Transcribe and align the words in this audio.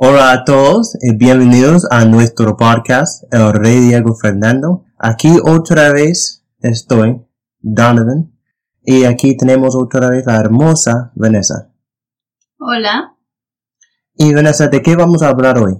Hola 0.00 0.30
a 0.30 0.44
todos 0.44 0.96
y 1.02 1.16
bienvenidos 1.16 1.84
a 1.90 2.04
nuestro 2.04 2.56
podcast 2.56 3.24
El 3.34 3.52
Rey 3.52 3.80
Diego 3.80 4.14
Fernando. 4.14 4.84
Aquí 4.96 5.28
otra 5.44 5.92
vez 5.92 6.46
estoy, 6.60 7.20
Donovan, 7.58 8.32
y 8.84 9.02
aquí 9.06 9.36
tenemos 9.36 9.74
otra 9.74 10.08
vez 10.10 10.24
la 10.24 10.36
hermosa 10.36 11.10
Vanessa. 11.16 11.72
Hola. 12.60 13.16
Y 14.14 14.32
Vanessa, 14.32 14.68
¿de 14.68 14.82
qué 14.82 14.94
vamos 14.94 15.20
a 15.24 15.30
hablar 15.30 15.58
hoy? 15.58 15.74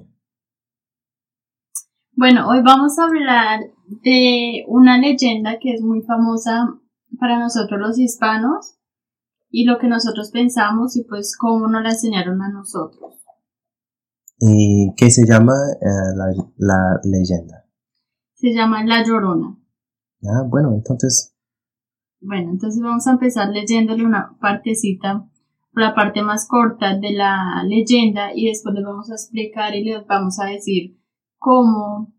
Bueno, 2.10 2.48
hoy 2.48 2.60
vamos 2.64 2.98
a 2.98 3.04
hablar 3.04 3.60
de 4.02 4.64
una 4.66 4.98
leyenda 4.98 5.60
que 5.60 5.74
es 5.74 5.80
muy 5.80 6.02
famosa 6.02 6.74
para 7.20 7.38
nosotros 7.38 7.78
los 7.78 7.96
hispanos 8.00 8.80
y 9.48 9.64
lo 9.64 9.78
que 9.78 9.86
nosotros 9.86 10.32
pensamos 10.32 10.96
y 10.96 11.04
pues 11.04 11.36
cómo 11.38 11.68
nos 11.68 11.84
la 11.84 11.90
enseñaron 11.90 12.42
a 12.42 12.48
nosotros. 12.48 13.17
¿Y 14.40 14.94
qué 14.96 15.10
se 15.10 15.26
llama 15.26 15.54
eh, 15.80 16.14
la, 16.14 16.26
la, 16.58 17.00
leyenda? 17.02 17.66
Se 18.34 18.54
llama 18.54 18.84
La 18.84 19.04
Llorona. 19.04 19.58
Ah, 20.22 20.44
bueno, 20.48 20.74
entonces. 20.74 21.34
Bueno, 22.20 22.50
entonces 22.52 22.80
vamos 22.80 23.06
a 23.06 23.12
empezar 23.12 23.48
leyéndole 23.48 24.04
una 24.04 24.36
partecita, 24.40 25.28
la 25.72 25.94
parte 25.94 26.22
más 26.22 26.46
corta 26.48 26.98
de 26.98 27.12
la 27.12 27.64
leyenda 27.66 28.32
y 28.34 28.46
después 28.46 28.74
les 28.74 28.84
vamos 28.84 29.10
a 29.10 29.14
explicar 29.14 29.74
y 29.74 29.84
les 29.84 30.06
vamos 30.06 30.38
a 30.38 30.46
decir 30.46 31.00
cómo 31.38 32.14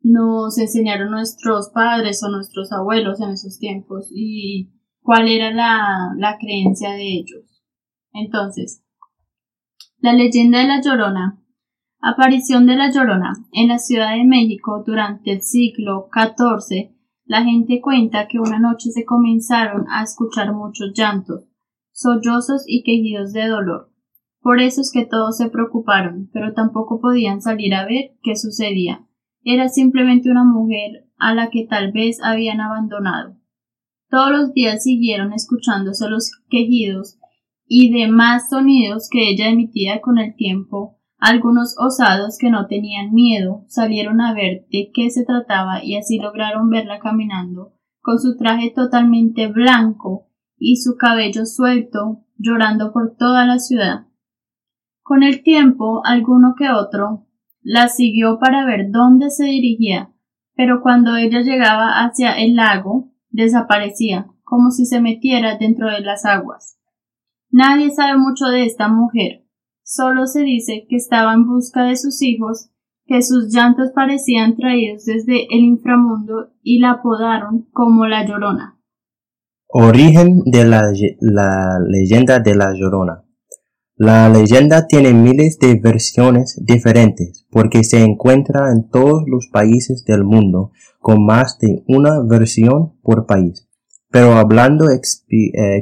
nos 0.00 0.58
enseñaron 0.58 1.10
nuestros 1.10 1.70
padres 1.70 2.22
o 2.22 2.28
nuestros 2.28 2.70
abuelos 2.72 3.20
en 3.20 3.30
esos 3.30 3.58
tiempos 3.58 4.10
y 4.12 4.72
cuál 5.00 5.28
era 5.28 5.50
la, 5.50 6.14
la 6.16 6.38
creencia 6.38 6.90
de 6.92 7.18
ellos. 7.18 7.62
Entonces, 8.12 8.85
la 10.06 10.12
leyenda 10.12 10.60
de 10.60 10.68
la 10.68 10.80
Llorona. 10.80 11.42
Aparición 12.00 12.64
de 12.64 12.76
la 12.76 12.92
Llorona. 12.92 13.32
En 13.50 13.66
la 13.66 13.78
Ciudad 13.78 14.14
de 14.14 14.22
México 14.22 14.84
durante 14.86 15.32
el 15.32 15.42
siglo 15.42 16.08
XIV, 16.14 16.94
la 17.24 17.42
gente 17.42 17.80
cuenta 17.80 18.28
que 18.28 18.38
una 18.38 18.60
noche 18.60 18.92
se 18.92 19.04
comenzaron 19.04 19.84
a 19.90 20.04
escuchar 20.04 20.54
muchos 20.54 20.92
llantos, 20.94 21.48
sollozos 21.90 22.62
y 22.68 22.84
quejidos 22.84 23.32
de 23.32 23.48
dolor. 23.48 23.90
Por 24.42 24.60
eso 24.60 24.80
es 24.80 24.92
que 24.92 25.06
todos 25.06 25.38
se 25.38 25.50
preocuparon, 25.50 26.30
pero 26.32 26.54
tampoco 26.54 27.00
podían 27.00 27.42
salir 27.42 27.74
a 27.74 27.84
ver 27.84 28.12
qué 28.22 28.36
sucedía. 28.36 29.04
Era 29.42 29.68
simplemente 29.68 30.30
una 30.30 30.44
mujer 30.44 31.08
a 31.18 31.34
la 31.34 31.50
que 31.50 31.66
tal 31.68 31.90
vez 31.90 32.22
habían 32.22 32.60
abandonado. 32.60 33.38
Todos 34.08 34.30
los 34.30 34.52
días 34.52 34.84
siguieron 34.84 35.32
escuchándose 35.32 36.08
los 36.08 36.30
quejidos 36.48 37.18
y 37.66 37.90
demás 37.92 38.48
sonidos 38.48 39.08
que 39.10 39.28
ella 39.30 39.48
emitía 39.48 40.00
con 40.00 40.18
el 40.18 40.34
tiempo, 40.34 40.98
algunos 41.18 41.74
osados 41.78 42.36
que 42.38 42.50
no 42.50 42.66
tenían 42.66 43.12
miedo 43.12 43.64
salieron 43.68 44.20
a 44.20 44.34
ver 44.34 44.66
de 44.70 44.90
qué 44.92 45.10
se 45.10 45.24
trataba 45.24 45.82
y 45.82 45.96
así 45.96 46.18
lograron 46.18 46.68
verla 46.68 46.98
caminando, 46.98 47.72
con 48.00 48.18
su 48.18 48.36
traje 48.36 48.70
totalmente 48.70 49.48
blanco 49.48 50.28
y 50.58 50.76
su 50.76 50.96
cabello 50.96 51.46
suelto, 51.46 52.24
llorando 52.38 52.92
por 52.92 53.16
toda 53.16 53.46
la 53.46 53.58
ciudad. 53.58 54.06
Con 55.02 55.22
el 55.22 55.42
tiempo, 55.42 56.02
alguno 56.04 56.54
que 56.56 56.70
otro 56.70 57.26
la 57.62 57.88
siguió 57.88 58.38
para 58.38 58.64
ver 58.64 58.90
dónde 58.90 59.30
se 59.30 59.44
dirigía, 59.44 60.12
pero 60.54 60.80
cuando 60.82 61.16
ella 61.16 61.40
llegaba 61.40 62.04
hacia 62.04 62.32
el 62.32 62.54
lago, 62.54 63.10
desaparecía, 63.30 64.28
como 64.44 64.70
si 64.70 64.86
se 64.86 65.00
metiera 65.00 65.58
dentro 65.58 65.90
de 65.90 66.00
las 66.00 66.24
aguas. 66.24 66.75
Nadie 67.56 67.90
sabe 67.90 68.18
mucho 68.18 68.48
de 68.48 68.66
esta 68.66 68.88
mujer. 68.88 69.46
Solo 69.82 70.26
se 70.26 70.42
dice 70.42 70.86
que 70.90 70.96
estaba 70.96 71.32
en 71.32 71.46
busca 71.46 71.84
de 71.84 71.96
sus 71.96 72.20
hijos, 72.20 72.68
que 73.06 73.22
sus 73.22 73.50
llantos 73.50 73.92
parecían 73.94 74.56
traídos 74.56 75.06
desde 75.06 75.46
el 75.50 75.60
inframundo 75.60 76.50
y 76.62 76.80
la 76.80 76.90
apodaron 76.90 77.66
como 77.72 78.04
la 78.04 78.26
Llorona. 78.26 78.78
Origen 79.68 80.42
de 80.44 80.66
la, 80.66 80.92
la 81.20 81.78
leyenda 81.80 82.40
de 82.40 82.56
la 82.56 82.74
Llorona. 82.74 83.24
La 83.94 84.28
leyenda 84.28 84.86
tiene 84.86 85.14
miles 85.14 85.58
de 85.58 85.80
versiones 85.82 86.60
diferentes 86.62 87.46
porque 87.50 87.84
se 87.84 88.04
encuentra 88.04 88.70
en 88.70 88.90
todos 88.90 89.22
los 89.26 89.48
países 89.50 90.04
del 90.04 90.24
mundo 90.24 90.72
con 91.00 91.24
más 91.24 91.58
de 91.58 91.82
una 91.88 92.20
versión 92.20 93.00
por 93.00 93.24
país. 93.24 93.66
Pero 94.10 94.34
hablando 94.34 94.90
eh, 94.90 95.00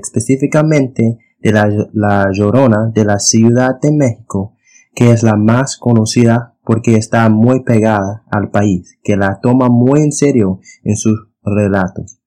específicamente 0.00 1.18
de 1.44 1.52
la, 1.92 2.30
Llorona 2.32 2.90
de 2.92 3.04
la 3.04 3.18
Ciudad 3.18 3.78
de 3.80 3.92
México, 3.92 4.56
que 4.94 5.10
es 5.10 5.22
la 5.22 5.36
más 5.36 5.76
conocida 5.76 6.56
porque 6.64 6.96
está 6.96 7.28
muy 7.28 7.62
pegada 7.64 8.24
al 8.30 8.50
país, 8.50 8.98
que 9.04 9.16
la 9.16 9.40
toma 9.40 9.68
muy 9.68 10.00
en 10.00 10.12
serio 10.12 10.60
en 10.82 10.96
sus 10.96 11.28
relatos. 11.42 12.18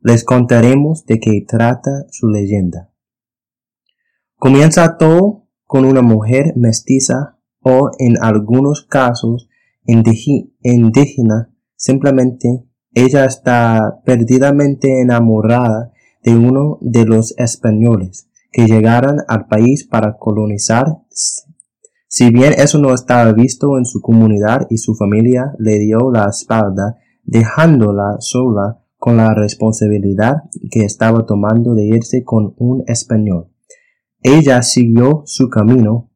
Les 0.00 0.24
contaremos 0.24 1.04
de 1.04 1.20
qué 1.20 1.44
trata 1.46 2.06
su 2.10 2.28
leyenda. 2.28 2.90
Comienza 4.36 4.96
todo 4.96 5.46
con 5.66 5.84
una 5.84 6.00
mujer 6.00 6.54
mestiza 6.56 7.38
o 7.60 7.90
en 7.98 8.16
algunos 8.22 8.86
casos 8.86 9.48
indígena, 9.84 11.50
simplemente 11.76 12.64
ella 12.94 13.26
está 13.26 14.00
perdidamente 14.06 15.02
enamorada 15.02 15.92
de 16.22 16.34
uno 16.34 16.78
de 16.80 17.04
los 17.04 17.34
españoles 17.36 18.30
que 18.54 18.66
llegaran 18.66 19.16
al 19.26 19.46
país 19.48 19.84
para 19.84 20.16
colonizar. 20.16 20.86
Si 22.06 22.30
bien 22.30 22.52
eso 22.56 22.78
no 22.78 22.94
estaba 22.94 23.32
visto 23.32 23.76
en 23.78 23.84
su 23.84 24.00
comunidad 24.00 24.68
y 24.70 24.78
su 24.78 24.94
familia 24.94 25.56
le 25.58 25.80
dio 25.80 26.12
la 26.12 26.28
espalda, 26.28 26.96
dejándola 27.24 28.18
sola 28.20 28.80
con 28.96 29.16
la 29.16 29.34
responsabilidad 29.34 30.36
que 30.70 30.84
estaba 30.84 31.26
tomando 31.26 31.74
de 31.74 31.84
irse 31.86 32.22
con 32.22 32.54
un 32.56 32.84
español. 32.86 33.50
Ella 34.22 34.62
siguió 34.62 35.24
su 35.26 35.48
camino 35.48 36.12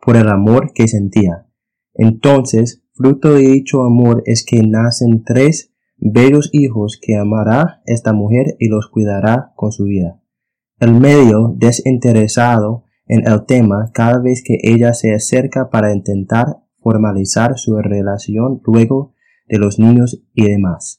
por 0.00 0.16
el 0.16 0.30
amor 0.30 0.72
que 0.72 0.88
sentía. 0.88 1.46
Entonces, 1.92 2.82
fruto 2.94 3.34
de 3.34 3.40
dicho 3.40 3.82
amor 3.82 4.22
es 4.24 4.46
que 4.46 4.62
nacen 4.62 5.24
tres 5.24 5.74
bellos 5.98 6.48
hijos 6.54 6.98
que 7.00 7.16
amará 7.16 7.82
esta 7.84 8.14
mujer 8.14 8.56
y 8.58 8.68
los 8.68 8.88
cuidará 8.88 9.52
con 9.56 9.72
su 9.72 9.84
vida. 9.84 10.23
El 10.80 10.94
medio 10.94 11.54
desinteresado 11.56 12.84
en 13.06 13.26
el 13.28 13.46
tema 13.46 13.90
cada 13.92 14.18
vez 14.18 14.42
que 14.44 14.58
ella 14.62 14.92
se 14.92 15.14
acerca 15.14 15.70
para 15.70 15.94
intentar 15.94 16.58
formalizar 16.82 17.56
su 17.58 17.76
relación 17.78 18.60
luego 18.64 19.14
de 19.46 19.58
los 19.58 19.78
niños 19.78 20.22
y 20.34 20.50
demás. 20.50 20.98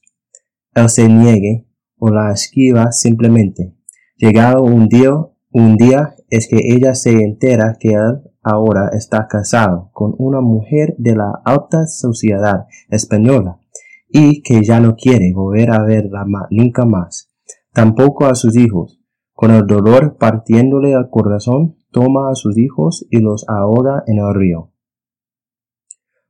Él 0.73 0.89
se 0.89 1.09
niegue 1.09 1.67
o 1.97 2.09
la 2.09 2.31
esquiva 2.31 2.91
simplemente. 2.91 3.75
Llegado 4.15 4.63
un 4.63 4.87
día, 4.87 5.11
un 5.51 5.75
día 5.75 6.15
es 6.29 6.47
que 6.47 6.59
ella 6.63 6.95
se 6.95 7.11
entera 7.11 7.75
que 7.79 7.89
él 7.89 8.21
ahora 8.41 8.89
está 8.93 9.27
casado 9.27 9.89
con 9.91 10.15
una 10.17 10.39
mujer 10.39 10.95
de 10.97 11.15
la 11.15 11.41
alta 11.43 11.85
sociedad 11.87 12.65
española 12.89 13.59
y 14.07 14.41
que 14.41 14.63
ya 14.63 14.79
no 14.79 14.95
quiere 14.95 15.33
volver 15.33 15.71
a 15.71 15.83
verla 15.83 16.25
nunca 16.49 16.85
más, 16.85 17.29
tampoco 17.73 18.25
a 18.25 18.35
sus 18.35 18.55
hijos, 18.55 19.01
con 19.35 19.51
el 19.51 19.67
dolor 19.67 20.17
partiéndole 20.17 20.95
al 20.95 21.09
corazón, 21.09 21.75
toma 21.91 22.31
a 22.31 22.35
sus 22.35 22.57
hijos 22.57 23.05
y 23.11 23.19
los 23.19 23.45
ahoga 23.47 24.03
en 24.07 24.17
el 24.17 24.33
río. 24.33 24.71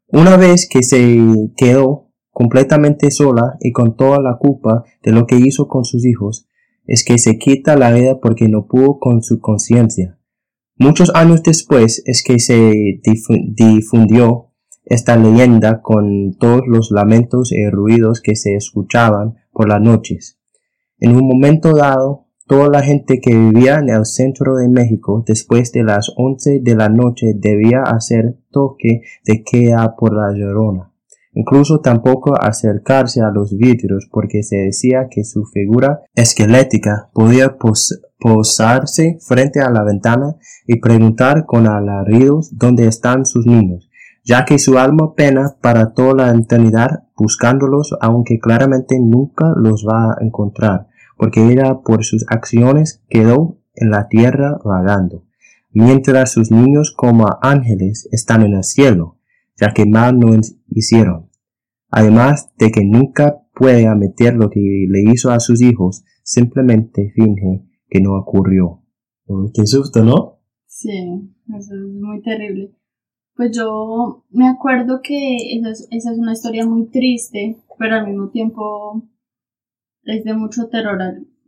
Una 0.07 0.37
vez 0.37 0.67
que 0.67 0.83
se 0.83 1.51
quedó 1.55 2.11
completamente 2.31 3.11
sola 3.11 3.57
y 3.61 3.71
con 3.71 3.95
toda 3.95 4.19
la 4.19 4.37
culpa 4.37 4.83
de 5.03 5.11
lo 5.11 5.27
que 5.27 5.37
hizo 5.37 5.67
con 5.67 5.85
sus 5.85 6.05
hijos, 6.05 6.47
es 6.85 7.05
que 7.05 7.17
se 7.17 7.37
quita 7.37 7.77
la 7.77 7.91
vida 7.91 8.19
porque 8.19 8.47
no 8.47 8.65
pudo 8.65 8.99
con 8.99 9.21
su 9.21 9.39
conciencia. 9.39 10.19
Muchos 10.77 11.13
años 11.15 11.43
después 11.43 12.01
es 12.05 12.23
que 12.23 12.39
se 12.39 12.99
difundió 13.55 14.51
esta 14.83 15.15
leyenda 15.15 15.81
con 15.81 16.35
todos 16.37 16.61
los 16.67 16.91
lamentos 16.91 17.51
y 17.51 17.69
ruidos 17.69 18.21
que 18.21 18.35
se 18.35 18.55
escuchaban 18.55 19.35
por 19.51 19.69
las 19.69 19.81
noches. 19.81 20.39
En 20.99 21.15
un 21.15 21.27
momento 21.27 21.75
dado, 21.75 22.24
Toda 22.47 22.69
la 22.69 22.83
gente 22.83 23.19
que 23.19 23.35
vivía 23.35 23.79
en 23.79 23.89
el 23.89 24.05
centro 24.05 24.55
de 24.55 24.69
México 24.69 25.23
después 25.25 25.71
de 25.71 25.83
las 25.83 26.11
once 26.15 26.59
de 26.61 26.75
la 26.75 26.89
noche 26.89 27.33
debía 27.35 27.81
hacer 27.81 28.37
toque 28.51 29.01
de 29.25 29.43
queda 29.43 29.95
por 29.95 30.13
la 30.13 30.31
llorona. 30.31 30.91
Incluso 31.33 31.81
tampoco 31.81 32.39
acercarse 32.39 33.21
a 33.21 33.31
los 33.31 33.57
vidrios 33.57 34.07
porque 34.11 34.43
se 34.43 34.57
decía 34.57 35.07
que 35.09 35.23
su 35.23 35.45
figura 35.45 36.01
esquelética 36.13 37.09
podía 37.13 37.57
posarse 38.19 39.17
frente 39.21 39.61
a 39.61 39.71
la 39.71 39.83
ventana 39.83 40.35
y 40.67 40.79
preguntar 40.79 41.47
con 41.47 41.65
alaridos 41.65 42.51
dónde 42.55 42.85
están 42.85 43.25
sus 43.25 43.47
niños, 43.47 43.89
ya 44.23 44.45
que 44.45 44.59
su 44.59 44.77
alma 44.77 45.15
pena 45.15 45.57
para 45.61 45.93
toda 45.93 46.13
la 46.13 46.39
eternidad 46.39 47.05
buscándolos 47.17 47.95
aunque 48.01 48.37
claramente 48.37 48.99
nunca 48.99 49.51
los 49.57 49.83
va 49.83 50.11
a 50.11 50.23
encontrar 50.23 50.89
porque 51.17 51.45
ella 51.45 51.81
por 51.83 52.03
sus 52.03 52.25
acciones 52.29 53.03
quedó 53.09 53.59
en 53.75 53.89
la 53.89 54.07
tierra 54.07 54.57
vagando. 54.63 55.23
mientras 55.71 56.31
sus 56.31 56.51
niños 56.51 56.93
como 56.95 57.27
ángeles 57.41 58.07
están 58.13 58.43
en 58.43 58.53
el 58.53 58.63
cielo, 58.63 59.17
ya 59.59 59.73
que 59.73 59.85
mal 59.85 60.17
no 60.17 60.29
hicieron. 60.69 61.29
Además 61.89 62.49
de 62.57 62.71
que 62.71 62.85
nunca 62.85 63.41
puede 63.53 63.85
admitir 63.85 64.35
lo 64.35 64.49
que 64.49 64.85
le 64.87 65.01
hizo 65.01 65.31
a 65.31 65.41
sus 65.41 65.61
hijos, 65.61 66.05
simplemente 66.23 67.11
finge 67.13 67.65
que 67.89 67.99
no 67.99 68.13
ocurrió. 68.17 68.83
Qué 69.53 69.65
susto, 69.65 70.03
¿no? 70.03 70.39
Sí, 70.65 70.89
eso 71.57 71.73
es 71.73 71.93
muy 72.01 72.21
terrible. 72.21 72.73
Pues 73.35 73.51
yo 73.55 74.25
me 74.29 74.47
acuerdo 74.47 75.01
que 75.01 75.57
esa 75.57 75.71
es, 75.71 75.87
esa 75.91 76.11
es 76.13 76.17
una 76.17 76.33
historia 76.33 76.65
muy 76.65 76.87
triste, 76.87 77.57
pero 77.77 77.95
al 77.95 78.07
mismo 78.07 78.29
tiempo 78.29 79.03
es 80.05 80.23
de 80.23 80.33
mucho 80.33 80.67
terror, 80.69 80.99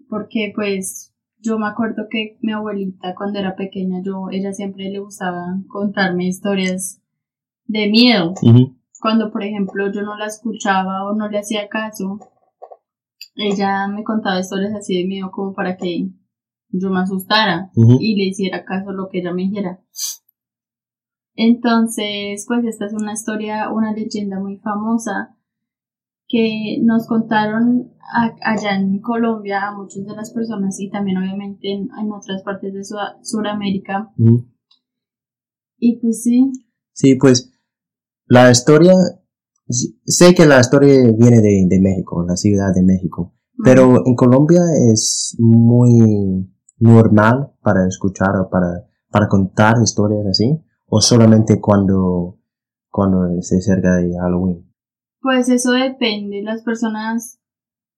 porque 0.09 0.51
pues 0.53 1.13
yo 1.39 1.59
me 1.59 1.67
acuerdo 1.67 2.07
que 2.09 2.37
mi 2.41 2.51
abuelita 2.51 3.15
cuando 3.15 3.39
era 3.39 3.55
pequeña, 3.55 4.01
yo, 4.03 4.29
ella 4.31 4.53
siempre 4.53 4.89
le 4.89 4.99
gustaba 4.99 5.59
contarme 5.67 6.27
historias 6.27 7.01
de 7.65 7.89
miedo. 7.89 8.33
Cuando, 8.99 9.31
por 9.31 9.43
ejemplo, 9.43 9.91
yo 9.91 10.01
no 10.01 10.17
la 10.17 10.25
escuchaba 10.25 11.07
o 11.07 11.15
no 11.15 11.29
le 11.29 11.37
hacía 11.37 11.69
caso, 11.69 12.19
ella 13.35 13.87
me 13.87 14.03
contaba 14.03 14.39
historias 14.39 14.73
así 14.73 15.01
de 15.01 15.07
miedo 15.07 15.29
como 15.31 15.53
para 15.53 15.77
que 15.77 16.09
yo 16.69 16.89
me 16.89 17.01
asustara 17.01 17.69
y 17.75 18.15
le 18.15 18.25
hiciera 18.25 18.65
caso 18.65 18.89
a 18.89 18.93
lo 18.93 19.09
que 19.09 19.19
ella 19.19 19.33
me 19.33 19.43
dijera. 19.43 19.79
Entonces, 21.35 22.45
pues 22.47 22.65
esta 22.65 22.87
es 22.87 22.93
una 22.93 23.13
historia, 23.13 23.69
una 23.71 23.93
leyenda 23.93 24.39
muy 24.39 24.57
famosa 24.57 25.36
que 26.27 26.79
nos 26.81 27.07
contaron 27.07 27.91
allá 28.43 28.75
en 28.75 28.99
Colombia 28.99 29.67
a 29.67 29.75
muchas 29.75 30.05
de 30.05 30.15
las 30.15 30.31
personas 30.31 30.79
y 30.79 30.89
también 30.89 31.17
obviamente 31.17 31.71
en, 31.71 31.89
otras 32.11 32.43
partes 32.43 32.73
de 32.73 32.81
Sudamérica. 33.21 34.11
Y 35.77 35.99
pues 35.99 36.23
sí. 36.23 36.51
Sí, 36.93 37.15
pues 37.15 37.51
la 38.27 38.51
historia, 38.51 38.93
sé 39.67 40.33
que 40.35 40.45
la 40.45 40.59
historia 40.59 40.93
viene 41.17 41.41
de, 41.41 41.79
México, 41.79 42.25
la 42.27 42.35
ciudad 42.35 42.73
de 42.73 42.83
México, 42.83 43.33
pero 43.63 44.05
en 44.05 44.15
Colombia 44.15 44.61
es 44.91 45.35
muy 45.39 46.49
normal 46.79 47.53
para 47.61 47.87
escuchar 47.87 48.35
o 48.37 48.49
para, 48.49 48.85
para 49.09 49.27
contar 49.27 49.75
historias 49.83 50.25
así, 50.27 50.59
o 50.87 51.01
solamente 51.01 51.59
cuando, 51.59 52.39
cuando 52.89 53.41
se 53.41 53.57
acerca 53.57 53.95
de 53.95 54.13
Halloween. 54.17 54.66
Pues 55.27 55.49
eso 55.49 55.71
depende, 55.73 56.41
las 56.41 56.63
personas, 56.63 57.41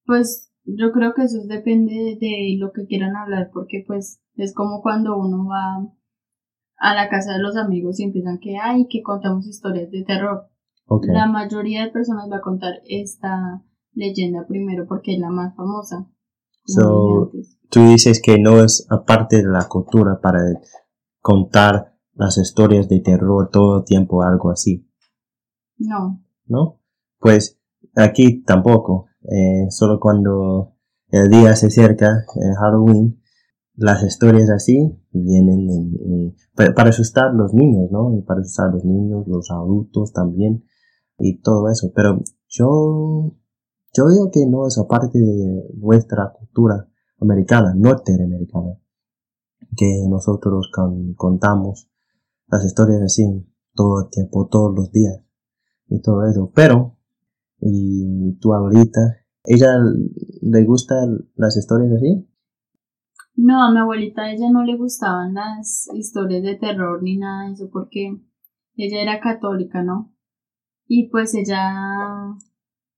pues 0.08 0.52
yo 0.64 0.92
creo 0.92 1.14
que 1.14 1.26
eso 1.26 1.38
depende 1.46 2.18
de, 2.20 2.56
lo 2.58 2.72
que 2.72 2.88
quieran 2.88 3.16
hablar, 3.16 3.52
porque 3.54 3.84
pues 3.86 4.20
es 4.34 4.52
como 4.56 4.81
cuando 4.81 5.16
uno 5.16 5.48
va 5.48 5.94
a 6.78 6.96
la 6.96 7.08
casa 7.08 7.34
de 7.34 7.40
los 7.44 7.56
amigos 7.56 8.00
y 8.00 8.06
empiezan 8.06 8.40
que, 8.40 8.58
ay, 8.58 8.88
que 8.90 9.04
contamos 9.04 9.46
historias 9.46 9.92
de 9.92 10.04
terror. 10.06 10.50
La 11.04 11.28
mayoría 11.28 11.84
de 11.84 11.92
personas 11.92 12.31
va 12.31 12.38
a 12.38 12.42
contar 12.42 12.81
esta 12.88 13.64
leyenda 13.94 14.48
primero 14.48 14.88
porque 14.88 15.14
es 15.14 15.20
la 15.20 15.30
más 15.30 15.56
famosa. 15.56 16.10
So, 16.66 17.31
tú 17.70 17.81
dices 17.90 18.24
que 18.24 18.40
no 18.40 18.64
es 18.64 18.88
aparte 18.90 19.38
de 19.38 19.52
la 19.52 19.68
cultura 19.70 20.20
para 20.20 20.40
contar 21.22 21.96
las 22.16 22.40
historias 22.40 22.90
de 22.90 23.02
terror 23.02 23.52
todo 23.52 23.78
el 23.78 23.86
tiempo, 23.86 24.24
algo 24.24 24.50
así. 24.50 24.90
No. 25.78 26.24
¿No? 26.48 26.79
Pues 27.19 27.60
aquí 27.95 28.44
tampoco, 28.44 29.07
eh, 29.24 29.68
solo 29.69 30.00
cuando 30.00 30.74
el 31.10 31.30
día 31.30 31.56
se 31.56 31.68
acerca, 31.68 32.25
eh, 32.36 32.56
Halloween, 32.60 33.21
las 33.75 34.04
historias 34.04 34.50
así 34.50 34.98
vienen 35.12 36.36
para, 36.56 36.89
asustar 36.89 37.30
a 37.30 37.33
los 37.33 37.54
niños, 37.54 37.89
¿no? 37.92 38.13
Y 38.13 38.21
para 38.21 38.42
asustar 38.42 38.69
a 38.69 38.71
los 38.74 38.83
niños, 38.83 39.25
los 39.27 39.50
adultos 39.51 40.12
también, 40.12 40.66
y 41.18 41.42
todo 41.42 41.69
eso. 41.69 41.92
Pero 41.95 42.21
yo, 42.48 43.36
yo 43.94 44.10
digo 44.10 44.31
que 44.31 44.45
no 44.48 44.68
es 44.68 44.77
aparte 44.77 45.19
de 45.19 45.63
nuestra 45.75 46.33
cultura 46.33 46.89
americana, 47.19 47.74
norteamericana, 47.75 48.80
que 49.75 50.06
nosotros 50.10 50.69
contamos 51.16 51.89
las 52.48 52.66
historias 52.66 53.01
así 53.01 53.24
todo 53.74 54.01
el 54.04 54.10
tiempo, 54.10 54.48
todos 54.48 54.75
los 54.75 54.92
días, 54.92 55.21
y 55.88 56.01
todo 56.01 56.25
eso. 56.25 56.51
Pero 56.54 56.99
y 57.62 58.38
tu 58.40 58.54
abuelita, 58.54 59.00
¿ella 59.44 59.78
le 60.42 60.64
gustan 60.66 61.30
las 61.36 61.58
historias 61.58 61.92
así? 61.94 62.28
No, 63.36 63.64
a 63.64 63.72
mi 63.72 63.80
abuelita 63.80 64.24
a 64.24 64.32
ella 64.34 64.50
no 64.52 64.64
le 64.64 64.76
gustaban 64.76 65.34
las 65.34 65.90
historias 65.94 66.44
de 66.44 66.56
terror 66.56 67.02
ni 67.02 67.18
nada 67.18 67.48
de 67.48 67.54
eso 67.54 67.70
porque 67.72 68.18
ella 68.76 69.02
era 69.02 69.20
católica, 69.20 69.82
¿no? 69.82 70.14
Y 70.88 71.10
pues 71.10 71.34
ella 71.36 72.36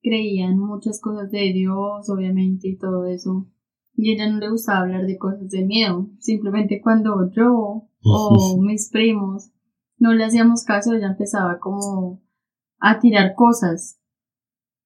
creía 0.01 0.47
en 0.47 0.57
muchas 0.57 0.99
cosas 0.99 1.29
de 1.29 1.51
Dios, 1.53 2.09
obviamente, 2.09 2.69
y 2.69 2.77
todo 2.77 3.05
eso. 3.05 3.47
Y 3.93 4.09
a 4.09 4.13
ella 4.13 4.31
no 4.31 4.39
le 4.39 4.49
gustaba 4.49 4.79
hablar 4.79 5.05
de 5.05 5.17
cosas 5.17 5.49
de 5.49 5.63
miedo. 5.63 6.09
Simplemente 6.19 6.81
cuando 6.81 7.29
yo 7.31 7.87
o 8.03 8.57
mis 8.61 8.89
primos 8.89 9.51
no 9.97 10.13
le 10.13 10.25
hacíamos 10.25 10.63
caso, 10.63 10.93
ella 10.93 11.07
empezaba 11.11 11.59
como 11.59 12.23
a 12.79 12.99
tirar 12.99 13.35
cosas 13.35 14.00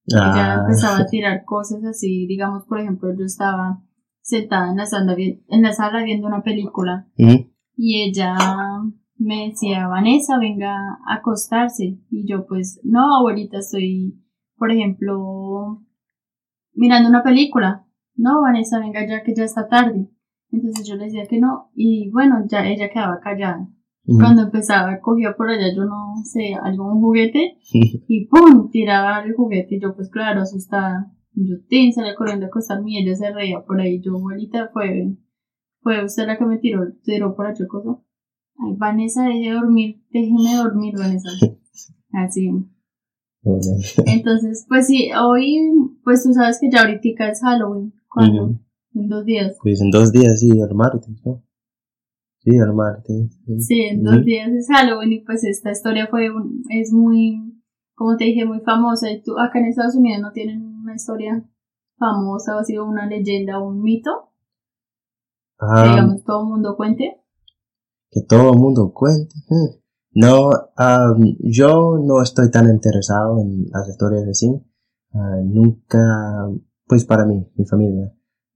ella 0.08 0.56
ah. 0.56 0.60
empezaba 0.62 1.00
a 1.00 1.06
tirar 1.06 1.44
cosas 1.46 1.84
así, 1.84 2.28
digamos, 2.28 2.66
por 2.66 2.80
ejemplo, 2.80 3.10
yo 3.18 3.26
estaba 3.26 3.82
sentada 4.22 4.72
en 4.72 4.78
la 4.78 4.86
sala, 4.86 5.16
en 5.18 5.62
la 5.62 5.74
sala 5.74 6.04
viendo 6.04 6.28
una 6.28 6.42
película 6.42 7.08
y 7.76 8.04
ella 8.04 8.36
me 9.18 9.50
decía, 9.50 9.88
Vanessa, 9.88 10.38
venga 10.40 10.76
a 11.08 11.16
acostarse. 11.16 12.00
Y 12.10 12.28
yo 12.28 12.46
pues, 12.48 12.80
no, 12.84 13.18
abuelita, 13.18 13.60
estoy, 13.60 14.22
por 14.58 14.72
ejemplo, 14.72 15.84
mirando 16.74 17.10
una 17.10 17.24
película. 17.24 17.86
No, 18.16 18.42
Vanessa, 18.42 18.80
venga 18.80 19.06
ya 19.08 19.24
que 19.24 19.36
ya 19.36 19.44
está 19.44 19.68
tarde. 19.68 20.10
Entonces 20.52 20.88
yo 20.88 20.96
le 20.96 21.06
decía 21.06 21.26
que 21.28 21.40
no 21.40 21.72
y 21.74 22.10
bueno, 22.12 22.46
ya 22.48 22.66
ella 22.66 22.90
quedaba 22.90 23.20
callada. 23.20 23.68
Cuando 24.06 24.44
empezaba, 24.44 25.00
cogía 25.02 25.36
por 25.36 25.50
allá, 25.50 25.74
yo 25.76 25.86
no 25.86 26.14
sé, 26.24 26.54
algún 26.54 27.02
juguete 27.02 27.58
y 28.08 28.28
¡pum! 28.28 28.70
tiraba 28.70 29.24
el 29.24 29.34
juguete 29.34 29.76
y 29.76 29.82
yo 29.82 29.96
pues 29.96 30.10
claro, 30.10 30.42
asustada. 30.42 31.12
Yo 31.34 31.56
tin, 31.68 31.92
salía 31.92 32.16
corriendo 32.16 32.46
a 32.46 32.48
acostarme 32.48 32.92
y 32.92 32.98
ella 33.00 33.16
se 33.16 33.32
reía 33.32 33.62
por 33.62 33.82
ahí. 33.82 34.00
Yo, 34.02 34.16
abuelita, 34.16 34.70
fue, 34.72 35.18
fue 35.82 36.06
usted 36.06 36.28
la 36.28 36.38
que 36.38 36.46
me 36.46 36.60
tiró, 36.60 36.94
tiró 37.04 37.36
por 37.36 37.48
allá 37.48 37.68
cosa. 37.68 38.00
Ay, 38.58 38.76
Vanessa, 38.78 39.26
deje 39.26 39.52
dormir, 39.52 40.02
déjeme 40.12 40.56
dormir, 40.56 40.94
Vanessa. 40.98 41.30
Así. 42.14 42.50
Entonces, 44.06 44.66
pues 44.68 44.88
sí, 44.88 45.10
hoy, 45.14 45.60
pues 46.04 46.24
tú 46.24 46.34
sabes 46.34 46.60
que 46.60 46.70
ya 46.72 46.82
ahorita 46.82 47.30
es 47.30 47.42
Halloween. 47.42 47.94
¿Cuándo? 48.08 48.60
En 48.94 49.10
dos 49.10 49.26
días. 49.26 49.58
Pues 49.62 49.82
en 49.82 49.92
dos 49.92 50.12
días, 50.12 50.40
sí, 50.40 50.50
el 50.50 50.74
martes, 50.74 51.10
¿no? 51.26 51.44
Sí, 52.46 52.56
el 52.56 52.74
martes. 52.74 53.40
Sí, 53.58 53.82
en 53.82 54.04
dos 54.04 54.24
días 54.24 54.50
es 54.52 54.68
Halloween 54.68 55.14
y 55.14 55.22
pues 55.22 55.44
esta 55.44 55.72
historia 55.72 56.06
fue 56.08 56.28
es 56.70 56.94
muy, 56.94 57.60
como 57.96 58.16
te 58.18 58.26
dije, 58.26 58.46
muy 58.46 58.60
famosa. 58.60 59.10
Y 59.10 59.24
tú, 59.24 59.32
acá 59.40 59.58
en 59.58 59.66
Estados 59.66 59.96
Unidos 59.96 60.22
no 60.22 60.32
tienen 60.32 60.64
una 60.64 60.94
historia 60.94 61.44
famosa 61.98 62.56
o 62.56 62.60
ha 62.60 62.64
sido 62.64 62.86
una 62.86 63.08
leyenda 63.08 63.60
o 63.60 63.68
un 63.68 63.82
mito. 63.82 64.12
que 65.60 65.90
digamos 65.90 66.24
todo 66.24 66.44
el 66.44 66.50
mundo 66.50 66.76
cuente. 66.78 67.20
Que 68.12 68.22
todo 68.22 68.54
el 68.54 68.60
mundo 68.60 68.94
cuente. 68.94 69.34
No, 70.12 70.52
yo 71.40 71.98
no 71.98 72.22
estoy 72.22 72.52
tan 72.52 72.70
interesado 72.70 73.40
en 73.40 73.66
las 73.72 73.90
historias 73.90 74.28
así. 74.28 74.48
Uh, 75.12 75.44
nunca, 75.44 76.48
pues 76.86 77.06
para 77.06 77.26
mí, 77.26 77.50
mi 77.56 77.66
familia, 77.66 78.14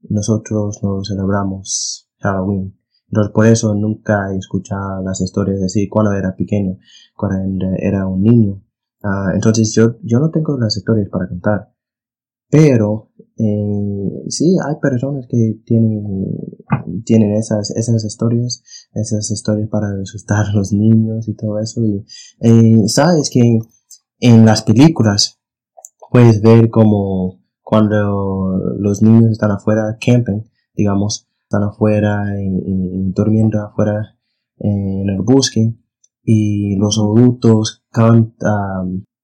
nosotros 0.09 0.79
no 0.83 1.03
celebramos 1.03 2.09
Halloween. 2.19 2.78
Entonces 3.11 3.33
por 3.33 3.47
eso 3.47 3.73
nunca 3.73 4.31
he 4.31 4.37
escuchado 4.37 5.01
las 5.03 5.19
historias 5.21 5.61
así 5.63 5.87
cuando 5.87 6.13
era 6.13 6.35
pequeño, 6.35 6.77
cuando 7.15 7.65
era 7.77 8.07
un 8.07 8.21
niño. 8.21 8.63
Uh, 9.01 9.33
entonces 9.33 9.73
yo, 9.73 9.97
yo 10.03 10.19
no 10.19 10.29
tengo 10.29 10.57
las 10.57 10.77
historias 10.77 11.09
para 11.09 11.27
contar. 11.27 11.73
Pero 12.49 13.11
eh, 13.37 14.25
sí, 14.27 14.57
hay 14.67 14.75
personas 14.81 15.27
que 15.29 15.61
tienen, 15.65 16.25
tienen 17.05 17.33
esas, 17.33 17.71
esas 17.71 18.03
historias, 18.03 18.63
esas 18.93 19.29
historias 19.29 19.69
para 19.69 19.87
asustar 20.01 20.47
a 20.47 20.53
los 20.53 20.73
niños 20.73 21.27
y 21.27 21.35
todo 21.35 21.59
eso. 21.59 21.81
Y 21.83 22.05
eh, 22.41 22.87
sabes 22.87 23.29
que 23.29 23.59
en 24.19 24.45
las 24.45 24.63
películas 24.63 25.39
puedes 26.11 26.41
ver 26.41 26.69
como 26.69 27.39
cuando 27.61 28.57
los 28.79 29.03
niños 29.03 29.31
están 29.31 29.51
afuera 29.51 29.97
camping, 30.03 30.41
digamos, 30.73 31.28
están 31.49 31.63
afuera 31.63 32.39
y, 32.39 33.11
durmiendo 33.11 33.59
afuera 33.59 34.15
en 34.59 35.09
el 35.09 35.21
bosque 35.23 35.73
y 36.23 36.75
los 36.75 36.99
adultos 36.99 37.83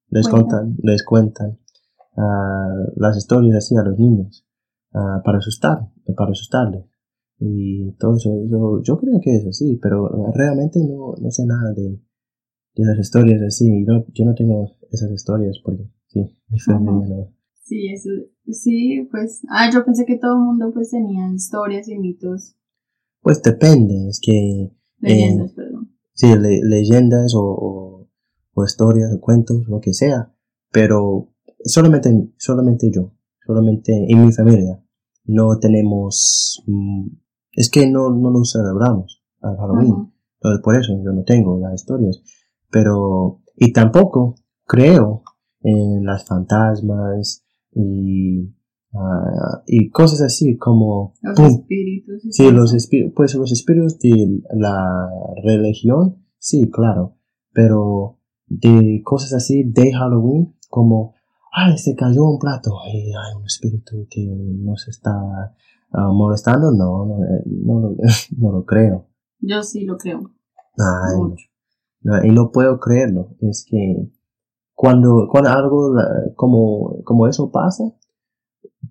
les 0.09 0.27
cuentan, 0.27 0.75
les 0.81 1.03
cuentan 1.03 1.59
uh, 2.17 2.91
las 2.95 3.15
historias 3.15 3.57
así 3.57 3.75
a 3.77 3.83
los 3.83 3.99
niños 3.99 4.43
uh, 4.93 5.21
para 5.23 5.37
asustar, 5.37 5.87
para 6.17 6.31
asustarles. 6.31 6.85
y 7.37 7.91
todo 7.99 8.15
eso, 8.15 8.31
eso, 8.43 8.81
yo 8.81 8.97
creo 8.97 9.19
que 9.21 9.35
es 9.35 9.45
así, 9.45 9.77
pero 9.79 10.09
realmente 10.33 10.79
no, 10.79 11.13
no 11.21 11.29
sé 11.29 11.45
nada 11.45 11.73
de, 11.73 12.01
de 12.75 12.85
las 12.85 12.97
historias 12.97 13.39
así, 13.43 13.83
no, 13.83 14.03
yo 14.13 14.25
no 14.25 14.33
tengo 14.33 14.71
esas 14.89 15.11
historias 15.11 15.59
porque 15.63 15.91
sí, 16.07 16.27
mi 16.47 16.59
familia 16.59 17.07
no. 17.07 17.35
Sí, 17.65 17.87
eso, 17.91 18.09
sí, 18.51 19.07
pues, 19.09 19.41
ah, 19.49 19.71
yo 19.73 19.83
pensé 19.83 20.05
que 20.05 20.17
todo 20.17 20.35
el 20.35 20.43
mundo 20.43 20.71
pues 20.71 20.91
tenía 20.91 21.33
historias 21.33 21.89
y 21.89 21.97
mitos. 21.97 22.55
Pues 23.21 23.41
depende, 23.41 24.07
es 24.07 24.19
que... 24.21 24.71
Leyendas, 24.99 25.51
perdón. 25.53 25.91
Sí, 26.13 26.27
leyendas 26.37 27.33
o, 27.35 28.07
o, 28.53 28.63
historias 28.63 29.11
o 29.11 29.19
cuentos, 29.19 29.67
lo 29.67 29.79
que 29.81 29.93
sea, 29.93 30.31
pero 30.71 31.33
solamente, 31.63 32.31
solamente 32.37 32.91
yo, 32.93 33.13
solamente 33.43 33.93
en 34.09 34.25
mi 34.25 34.31
familia, 34.31 34.79
no 35.25 35.57
tenemos, 35.57 36.63
mm, 36.67 37.07
es 37.53 37.71
que 37.71 37.89
no, 37.89 38.11
no 38.11 38.29
nos 38.29 38.51
celebramos 38.51 39.23
al 39.41 39.57
Halloween, 39.57 40.13
entonces 40.35 40.61
por 40.63 40.75
eso 40.75 40.93
yo 41.03 41.11
no 41.11 41.23
tengo 41.23 41.59
las 41.59 41.73
historias, 41.73 42.21
pero, 42.69 43.41
y 43.55 43.73
tampoco 43.73 44.35
creo 44.65 45.23
en 45.61 46.05
las 46.05 46.25
fantasmas, 46.25 47.44
y, 47.75 48.55
uh, 48.93 49.61
y 49.67 49.89
cosas 49.89 50.21
así 50.21 50.57
como 50.57 51.13
los 51.21 51.39
espíritus 51.39 52.23
sí 52.31 52.51
los 52.51 52.73
espíritus 52.73 53.13
pues 53.15 53.35
los 53.35 53.51
espíritus 53.51 53.99
de 53.99 54.41
la 54.53 55.09
religión 55.43 56.25
sí 56.39 56.71
claro 56.71 57.17
pero 57.53 58.19
de 58.47 59.01
cosas 59.03 59.33
así 59.33 59.63
de 59.63 59.91
Halloween 59.91 60.55
como 60.69 61.15
ay 61.51 61.77
se 61.77 61.95
cayó 61.95 62.23
un 62.23 62.39
plato 62.39 62.71
y 62.91 63.09
hay 63.09 63.35
un 63.37 63.45
espíritu 63.45 64.07
que 64.09 64.25
nos 64.25 64.87
está 64.87 65.13
uh, 65.93 66.13
molestando 66.13 66.71
no 66.71 67.05
no, 67.05 67.23
eh, 67.23 67.43
no, 67.45 67.79
no, 67.81 67.95
no, 68.37 68.51
lo 68.51 68.65
creo. 68.65 69.09
Yo 69.39 69.61
sí 69.63 69.83
lo 69.83 69.97
creo 69.97 70.31
ay, 70.77 71.35
no, 72.01 72.23
y 72.23 72.31
no 72.31 72.51
puedo 72.51 72.79
creerlo 72.79 73.35
es 73.41 73.65
que 73.69 74.09
cuando, 74.75 75.27
cuando 75.31 75.49
algo 75.49 75.93
como, 76.35 77.01
como 77.03 77.27
eso 77.27 77.49
pasa, 77.49 77.85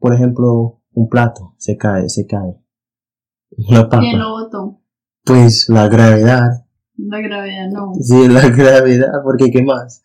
por 0.00 0.14
ejemplo, 0.14 0.80
un 0.92 1.08
plato 1.08 1.54
se 1.58 1.76
cae, 1.76 2.08
se 2.08 2.26
cae. 2.26 2.56
Una 3.68 3.84
papa. 3.84 4.00
¿Quién 4.00 4.18
lo 4.18 4.30
botó? 4.30 4.80
Pues 5.24 5.68
la 5.68 5.88
gravedad. 5.88 6.66
La 6.96 7.20
gravedad, 7.20 7.68
no. 7.70 7.92
Sí, 8.00 8.28
la 8.28 8.48
gravedad, 8.56 9.12
porque 9.22 9.50
¿qué 9.50 9.62
más? 9.62 10.02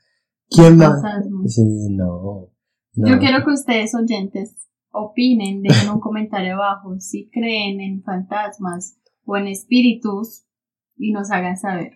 ¿Quién 0.50 0.77
más? 0.77 1.01
Sí, 1.45 1.63
no, 1.91 2.50
Yo 2.93 3.19
quiero 3.19 3.43
que 3.45 3.53
ustedes 3.53 3.95
oyentes 3.95 4.67
opinen, 4.91 5.62
dejen 5.62 5.91
un 5.91 6.00
comentario 6.00 6.55
abajo 6.55 7.00
si 7.00 7.29
creen 7.29 7.79
en 7.79 8.03
fantasmas 8.03 8.98
o 9.25 9.38
en 9.38 9.48
espíritus 9.48 10.45
y 10.98 11.12
nos 11.12 11.31
hagan 11.31 11.57
saber. 11.57 11.93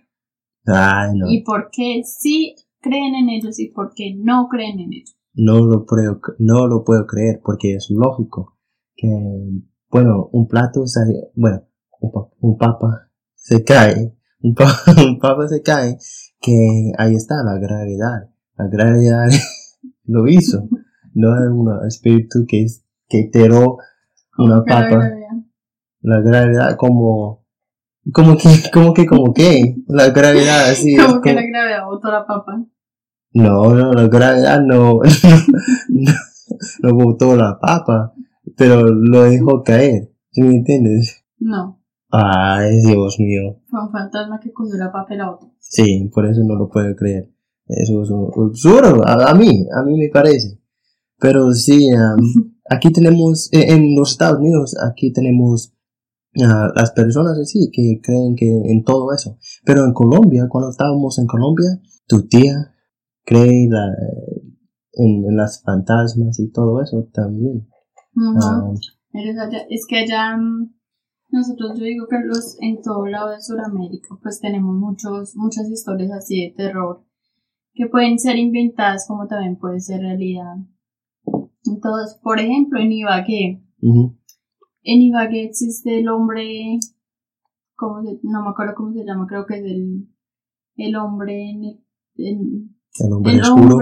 Ay, 0.65 1.17
no. 1.17 1.29
Y 1.29 1.43
por 1.43 1.69
qué 1.71 2.03
sí 2.05 2.55
creen 2.83 3.15
en 3.15 3.29
ellos 3.29 3.59
y 3.59 3.69
por 3.69 3.93
qué 3.95 4.13
no 4.15 4.47
creen 4.49 4.79
en 4.79 4.93
ellos. 4.93 5.15
No 5.33 5.65
lo 5.65 5.85
puedo, 5.85 6.19
no 6.37 6.67
lo 6.67 6.83
puedo 6.83 7.07
creer 7.07 7.41
porque 7.43 7.75
es 7.75 7.89
lógico 7.89 8.59
que, 8.95 9.09
bueno, 9.89 10.29
un 10.31 10.47
plato, 10.47 10.83
bueno, 11.35 11.63
un, 12.39 12.57
papa 12.57 13.09
se 13.33 13.63
cae, 13.63 14.15
un 14.41 14.53
papa, 14.53 15.47
se 15.47 15.61
cae, 15.63 15.97
que 16.39 16.91
ahí 16.97 17.15
está 17.15 17.43
la 17.43 17.57
gravedad. 17.57 18.29
La 18.55 18.67
gravedad 18.67 19.27
lo 20.05 20.27
hizo. 20.27 20.67
No 21.15 21.35
es 21.35 21.49
un 21.49 21.87
espíritu 21.87 22.45
que, 22.47 22.67
que 23.07 23.29
tiró 23.31 23.77
una 24.37 24.63
papa. 24.63 25.09
La 26.01 26.19
gravedad 26.21 26.75
como 26.77 27.43
como 28.11 28.35
que, 28.35 28.49
como 28.73 28.93
que, 28.93 29.05
como 29.05 29.33
que, 29.33 29.75
la 29.87 30.09
gravedad 30.09 30.69
así. 30.69 30.95
Como 30.97 31.21
que 31.21 31.33
la 31.33 31.43
gravedad 31.43 31.85
botó 31.85 32.11
la 32.11 32.25
papa. 32.25 32.65
No, 33.33 33.73
no, 33.73 33.91
la 33.93 34.07
gravedad 34.07 34.61
no, 34.61 34.99
no, 35.89 36.11
no 36.83 36.93
botó 36.95 37.35
la 37.35 37.59
papa, 37.59 38.13
pero 38.55 38.83
lo 38.83 39.23
dejó 39.23 39.63
caer. 39.63 40.11
¿Sí 40.31 40.41
me 40.41 40.55
entiendes? 40.55 41.23
No. 41.39 41.79
Ay, 42.11 42.79
Dios 42.85 43.19
mío. 43.19 43.59
Fue 43.69 43.81
un 43.81 43.91
fantasma 43.91 44.39
que 44.39 44.53
cogió 44.53 44.75
la 44.77 44.91
papa 44.91 45.15
y 45.15 45.17
la 45.17 45.31
botó. 45.31 45.51
Sí, 45.59 46.09
por 46.13 46.27
eso 46.27 46.41
no 46.45 46.55
lo 46.55 46.69
puedo 46.69 46.95
creer. 46.95 47.31
Eso 47.65 48.03
es 48.03 48.09
un 48.09 48.49
absurdo, 48.49 49.01
a, 49.07 49.33
mí, 49.33 49.65
a 49.75 49.83
mí 49.83 49.97
me 49.97 50.09
parece. 50.09 50.59
Pero 51.19 51.51
sí, 51.53 51.89
aquí 52.69 52.91
tenemos, 52.91 53.49
en 53.51 53.95
los 53.95 54.11
Estados 54.11 54.39
Unidos, 54.39 54.75
aquí 54.79 55.11
tenemos 55.11 55.73
las 56.35 56.91
personas 56.91 57.37
así 57.37 57.69
que 57.71 57.99
creen 58.01 58.35
que 58.35 58.47
en 58.47 58.83
todo 58.83 59.11
eso. 59.13 59.37
Pero 59.65 59.85
en 59.85 59.93
Colombia, 59.93 60.47
cuando 60.49 60.69
estábamos 60.69 61.17
en 61.19 61.27
Colombia, 61.27 61.79
tu 62.07 62.27
tía 62.27 62.72
cree 63.25 63.69
en, 64.93 65.35
las 65.35 65.61
fantasmas 65.63 66.39
y 66.39 66.51
todo 66.51 66.81
eso 66.81 67.07
también. 67.13 67.67
Ah, 68.35 68.71
es 69.69 69.85
que 69.87 69.97
allá 69.97 70.37
mm, 70.37 70.73
nosotros 71.29 71.79
yo 71.79 71.85
digo 71.85 72.07
que 72.07 72.19
los 72.23 72.57
en 72.61 72.81
todo 72.81 73.07
lado 73.07 73.31
de 73.31 73.41
Sudamérica 73.41 74.09
pues 74.21 74.39
tenemos 74.39 74.75
muchos 74.75 75.35
muchas 75.35 75.67
historias 75.69 76.11
así 76.11 76.41
de 76.41 76.53
terror 76.55 77.03
que 77.73 77.87
pueden 77.87 78.19
ser 78.19 78.37
inventadas 78.37 79.07
como 79.07 79.27
también 79.27 79.57
puede 79.57 79.79
ser 79.79 80.01
realidad. 80.01 80.57
Entonces, 81.65 82.19
por 82.21 82.39
ejemplo, 82.39 82.79
en 82.79 82.91
Ibagué, 82.91 83.63
en 83.81 85.01
Ibagué 85.01 85.45
existe 85.45 85.99
el 85.99 86.09
hombre, 86.09 86.77
¿cómo 87.75 88.01
no 88.01 88.43
me 88.43 88.49
acuerdo 88.49 88.73
cómo 88.75 88.93
se 88.93 89.05
llama, 89.05 89.25
creo 89.27 89.45
que 89.45 89.55
es 89.55 89.65
el, 89.65 90.07
el 90.75 90.95
hombre 90.95 91.51
en, 92.15 92.72
el 92.99 93.13
hombre 93.13 93.41
oscuro. 93.41 93.77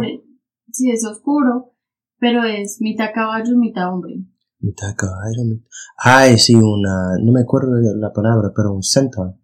sí, 0.71 0.89
es 0.89 1.05
oscuro, 1.05 1.73
pero 2.19 2.43
es 2.43 2.79
mitad 2.81 3.09
caballo 3.13 3.53
y 3.53 3.57
mitad 3.57 3.93
hombre. 3.93 4.23
Mitad 4.59 4.95
caballo, 4.95 5.43
mitad... 5.45 5.67
Ay, 5.97 6.37
sí, 6.37 6.55
una... 6.55 7.17
No 7.23 7.31
me 7.31 7.41
acuerdo 7.41 7.71
la 7.97 8.13
palabra, 8.13 8.51
pero 8.55 8.73
un 8.73 8.83
centaur. 8.83 9.35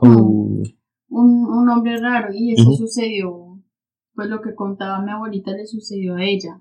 Un, 0.00 0.62
un 1.08 1.68
hombre 1.68 1.96
raro, 1.98 2.34
y 2.34 2.52
eso 2.52 2.72
sucedió, 2.72 3.62
pues 4.14 4.28
lo 4.28 4.40
que 4.40 4.54
contaba 4.54 5.02
mi 5.02 5.12
abuelita 5.12 5.52
le 5.52 5.66
sucedió 5.66 6.16
a 6.16 6.24
ella. 6.24 6.60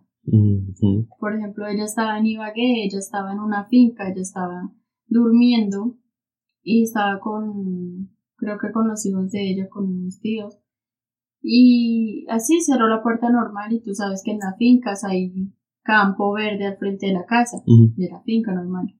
Por 1.19 1.35
ejemplo, 1.35 1.67
ella 1.67 1.85
estaba 1.85 2.17
en 2.17 2.25
Ibagué, 2.25 2.85
ella 2.85 2.99
estaba 2.99 3.31
en 3.31 3.39
una 3.39 3.65
finca, 3.65 4.09
ella 4.09 4.21
estaba 4.21 4.71
durmiendo 5.07 5.97
y 6.63 6.83
estaba 6.83 7.19
con, 7.19 8.09
creo 8.35 8.57
que 8.57 8.71
con 8.71 8.87
los 8.87 9.05
hijos 9.05 9.29
de 9.31 9.51
ella, 9.51 9.69
con 9.69 10.03
mis 10.03 10.19
tíos. 10.19 10.57
Y 11.47 12.25
así 12.27 12.59
cerró 12.59 12.87
la 12.87 13.03
puerta 13.03 13.29
normal 13.29 13.71
y 13.71 13.79
tú 13.79 13.93
sabes 13.93 14.23
que 14.25 14.31
en 14.31 14.39
las 14.39 14.57
fincas 14.57 15.03
hay 15.03 15.53
campo 15.83 16.33
verde 16.33 16.65
al 16.65 16.77
frente 16.77 17.05
de 17.05 17.13
la 17.13 17.27
casa, 17.27 17.57
de 17.67 18.09
la 18.09 18.19
finca 18.23 18.51
normal. 18.51 18.99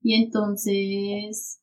Y 0.00 0.20
entonces 0.20 1.62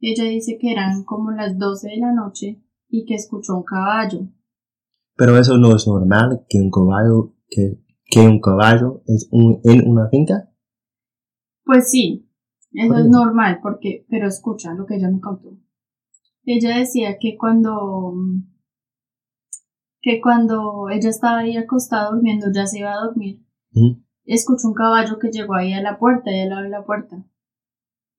ella 0.00 0.24
dice 0.24 0.58
que 0.60 0.72
eran 0.72 1.04
como 1.04 1.30
las 1.30 1.56
12 1.56 1.90
de 1.90 1.96
la 1.98 2.12
noche 2.12 2.60
y 2.88 3.04
que 3.04 3.14
escuchó 3.14 3.56
un 3.56 3.62
caballo. 3.62 4.28
Pero 5.14 5.38
eso 5.38 5.56
no 5.58 5.76
es 5.76 5.86
normal 5.86 6.44
que 6.48 6.58
un 6.58 6.72
caballo 6.72 7.36
que, 7.48 7.80
que 8.04 8.18
un 8.18 8.40
caballo 8.40 9.04
es 9.06 9.28
un, 9.30 9.60
en 9.62 9.88
una 9.88 10.08
finca. 10.08 10.50
Pues 11.64 11.88
sí, 11.88 12.28
eso 12.72 12.96
es 12.96 13.06
normal 13.06 13.60
porque 13.62 14.04
pero 14.10 14.26
escucha 14.26 14.74
lo 14.74 14.86
que 14.86 14.96
ella 14.96 15.08
me 15.08 15.20
contó. 15.20 15.56
Ella 16.42 16.78
decía 16.78 17.16
que 17.20 17.36
cuando 17.38 18.14
que 20.00 20.20
cuando 20.20 20.88
ella 20.90 21.10
estaba 21.10 21.38
ahí 21.38 21.56
acostada 21.56 22.10
durmiendo, 22.10 22.46
ya 22.52 22.66
se 22.66 22.80
iba 22.80 22.92
a 22.92 23.04
dormir, 23.04 23.42
escuchó 24.24 24.68
un 24.68 24.74
caballo 24.74 25.18
que 25.18 25.30
llegó 25.30 25.54
ahí 25.54 25.72
a 25.72 25.82
la 25.82 25.98
puerta, 25.98 26.30
y 26.30 26.40
al 26.40 26.50
lado 26.50 26.62
de 26.62 26.68
la 26.68 26.84
puerta. 26.84 27.24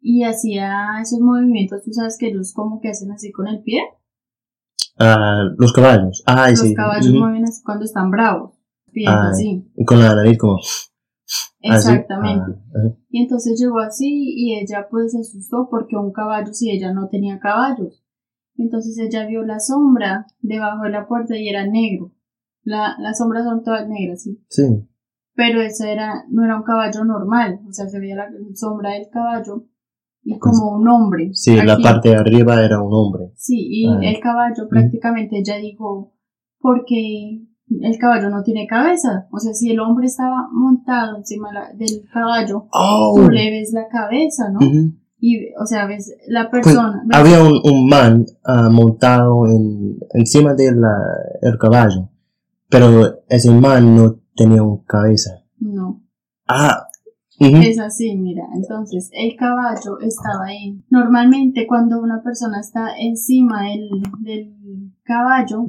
Y 0.02 0.24
hacía 0.24 1.00
esos 1.02 1.20
movimientos, 1.20 1.84
tú 1.84 1.92
sabes 1.92 2.18
que 2.18 2.30
ellos 2.30 2.54
como 2.54 2.80
que 2.80 2.90
hacen 2.90 3.12
así 3.12 3.32
con 3.32 3.48
el 3.48 3.62
pie. 3.62 3.82
Ah, 4.98 5.44
los 5.58 5.72
caballos. 5.72 6.24
Ah, 6.26 6.50
los 6.50 6.74
caballos 6.74 7.14
mueven 7.14 7.44
así 7.44 7.62
cuando 7.64 7.86
están 7.86 8.12
bravos. 8.12 8.54
así. 9.08 9.72
Y 9.76 9.86
con 9.86 10.00
la 10.00 10.16
nariz 10.16 10.38
como... 10.38 10.60
Exactamente. 11.62 12.60
Ah, 12.76 12.96
y 13.10 13.22
entonces 13.22 13.60
llegó 13.60 13.80
así 13.80 14.34
y 14.36 14.58
ella 14.60 14.88
pues 14.90 15.12
se 15.12 15.20
asustó 15.20 15.68
porque 15.70 15.96
un 15.96 16.12
caballo, 16.12 16.54
si 16.54 16.72
ella 16.72 16.94
no 16.94 17.10
tenía 17.10 17.40
caballos. 17.40 18.04
Entonces 18.60 18.98
ella 19.00 19.26
vio 19.26 19.44
la 19.44 19.60
sombra 19.60 20.28
debajo 20.42 20.84
de 20.84 20.90
la 20.90 21.08
puerta 21.08 21.38
y 21.38 21.48
era 21.48 21.66
negro. 21.66 22.12
La, 22.64 22.96
las 23.00 23.18
sombras 23.18 23.46
son 23.46 23.64
todas 23.64 23.88
negras, 23.88 24.24
sí. 24.24 24.44
Sí. 24.50 24.64
Pero 25.34 25.62
eso 25.62 25.86
era, 25.86 26.26
no 26.30 26.44
era 26.44 26.58
un 26.58 26.64
caballo 26.64 27.06
normal, 27.06 27.62
o 27.68 27.72
sea, 27.72 27.88
se 27.88 28.00
veía 28.00 28.16
la 28.16 28.28
sombra 28.54 28.92
del 28.92 29.08
caballo 29.10 29.66
y 30.24 30.38
como 30.38 30.76
un 30.76 30.88
hombre. 30.90 31.30
Sí, 31.32 31.56
la 31.56 31.78
parte 31.78 32.10
de 32.10 32.18
arriba 32.18 32.62
era 32.62 32.82
un 32.82 32.94
hombre. 32.94 33.32
Sí, 33.36 33.56
y 33.58 33.88
ah. 33.88 34.00
el 34.02 34.20
caballo 34.20 34.68
prácticamente 34.70 35.40
ella 35.40 35.56
dijo, 35.56 36.14
porque 36.60 37.48
el 37.70 37.98
caballo 37.98 38.30
no 38.30 38.44
tiene 38.44 38.68
cabeza, 38.68 39.28
o 39.32 39.40
sea, 39.40 39.54
si 39.54 39.72
el 39.72 39.80
hombre 39.80 40.08
estaba 40.08 40.50
montado 40.52 41.16
encima 41.16 41.50
del 41.76 42.04
caballo, 42.12 42.68
oh. 42.74 43.14
tú 43.16 43.32
le 43.32 43.52
ves 43.52 43.72
la 43.72 43.88
cabeza, 43.88 44.50
¿no? 44.52 44.60
Y, 45.20 45.54
o 45.62 45.66
sea, 45.66 45.86
ves 45.86 46.16
la 46.28 46.50
Pues, 46.50 46.64
persona. 46.66 47.04
había 47.12 47.44
un, 47.44 47.60
un 47.64 47.88
man 47.90 48.26
ah, 48.46 48.70
montado 48.72 49.46
en, 49.48 49.98
encima 50.14 50.54
del 50.54 50.76
el 51.42 51.58
caballo, 51.58 52.10
pero 52.70 53.22
ese 53.28 53.52
man 53.52 53.96
no 53.96 54.16
tenía 54.36 54.64
un 54.64 54.84
cabeza. 54.86 55.44
No, 55.60 56.02
Ah, 56.48 56.88
ujú, 57.40 57.58
es 57.58 57.80
así, 57.80 58.16
mira. 58.16 58.44
Entonces, 58.56 59.10
el 59.14 59.36
caballo 59.36 60.00
estaba 60.02 60.46
ahí. 60.46 60.84
Normalmente, 60.90 61.68
cuando 61.68 62.00
una 62.02 62.24
persona 62.24 62.60
está 62.60 62.98
encima 62.98 63.64
del, 63.64 63.90
del 64.22 64.94
caballo, 65.04 65.66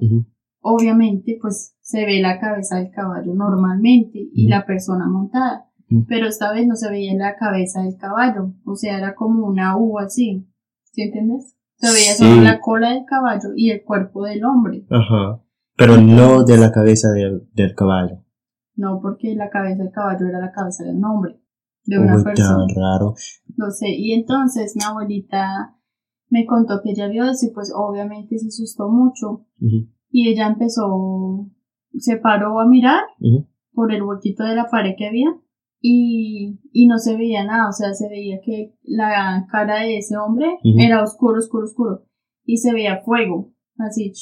obviamente, 0.61 1.38
pues 1.40 1.75
se 1.80 2.04
ve 2.07 2.21
la 2.21 2.38
cabeza 2.38 2.76
del 2.76 2.90
caballo 2.90 3.35
normalmente 3.35 4.19
y 4.33 4.49
la 4.49 4.64
persona 4.64 5.07
montada. 5.09 5.66
Pero 6.09 6.28
esta 6.28 6.52
vez 6.52 6.66
no 6.66 6.76
se 6.76 6.88
veía 6.88 7.14
la 7.16 7.37
cabeza 7.37 7.82
del 7.82 7.97
caballo, 7.97 8.52
o 8.64 8.76
sea, 8.76 8.97
era 8.99 9.14
como 9.14 9.47
una 9.47 9.76
U 9.76 9.99
así. 9.99 10.47
¿Sí 10.92 11.02
entiendes? 11.02 11.56
Se 11.76 11.88
veía 11.92 12.12
Sí. 12.14 12.25
solo 12.25 12.42
la 12.42 12.61
cola 12.61 12.90
del 12.90 13.04
caballo 13.06 13.50
y 13.56 13.70
el 13.70 13.82
cuerpo 13.82 14.25
del 14.25 14.44
hombre. 14.44 14.87
Ajá. 14.90 15.42
Pero 15.76 15.97
no 16.00 16.44
de 16.44 16.59
la 16.59 16.70
cabeza 16.70 17.11
del, 17.11 17.49
del 17.54 17.75
caballo. 17.75 18.23
No, 18.76 19.00
porque 19.00 19.35
la 19.35 19.50
cabeza 19.50 19.82
del 19.82 19.90
caballo 19.92 20.26
era 20.28 20.38
la 20.40 20.52
cabeza 20.52 20.85
de 20.85 20.90
un 20.94 21.04
hombre, 21.04 21.40
de 21.85 21.99
una 21.99 22.16
Uy, 22.16 22.23
persona. 22.25 22.66
tan 22.66 22.76
raro. 22.76 23.14
No 23.56 23.70
sé, 23.70 23.88
y 23.90 24.12
entonces 24.12 24.75
mi 24.76 24.85
abuelita 24.85 25.76
me 26.28 26.47
contó 26.47 26.80
que 26.82 26.90
ella 26.90 27.09
vio 27.09 27.25
eso 27.25 27.47
y 27.47 27.50
pues 27.50 27.73
obviamente 27.75 28.38
se 28.38 28.47
asustó 28.47 28.88
mucho 28.88 29.47
y 30.11 30.28
ella 30.28 30.47
empezó, 30.47 31.49
se 31.99 32.16
paró 32.18 32.61
a 32.61 32.66
mirar 32.66 33.00
por 33.73 33.92
el 33.92 34.02
huequito 34.02 34.44
de 34.44 34.54
la 34.54 34.68
pared 34.70 34.94
que 34.97 35.09
había 35.09 35.28
y, 35.80 36.60
y 36.72 36.87
no 36.87 36.99
se 36.99 37.16
veía 37.16 37.44
nada, 37.44 37.68
o 37.68 37.72
sea, 37.72 37.94
se 37.94 38.08
veía 38.08 38.40
que 38.44 38.75
la 38.82 39.46
cara 39.50 39.80
de 39.80 39.99
ese 39.99 40.16
hombre 40.16 40.58
era 40.78 41.02
oscuro, 41.02 41.38
oscuro, 41.38 41.64
oscuro 41.64 42.04
y 42.44 42.58
se 42.58 42.72
veía 42.72 43.02
fuego, 43.04 43.52
así, 43.78 44.12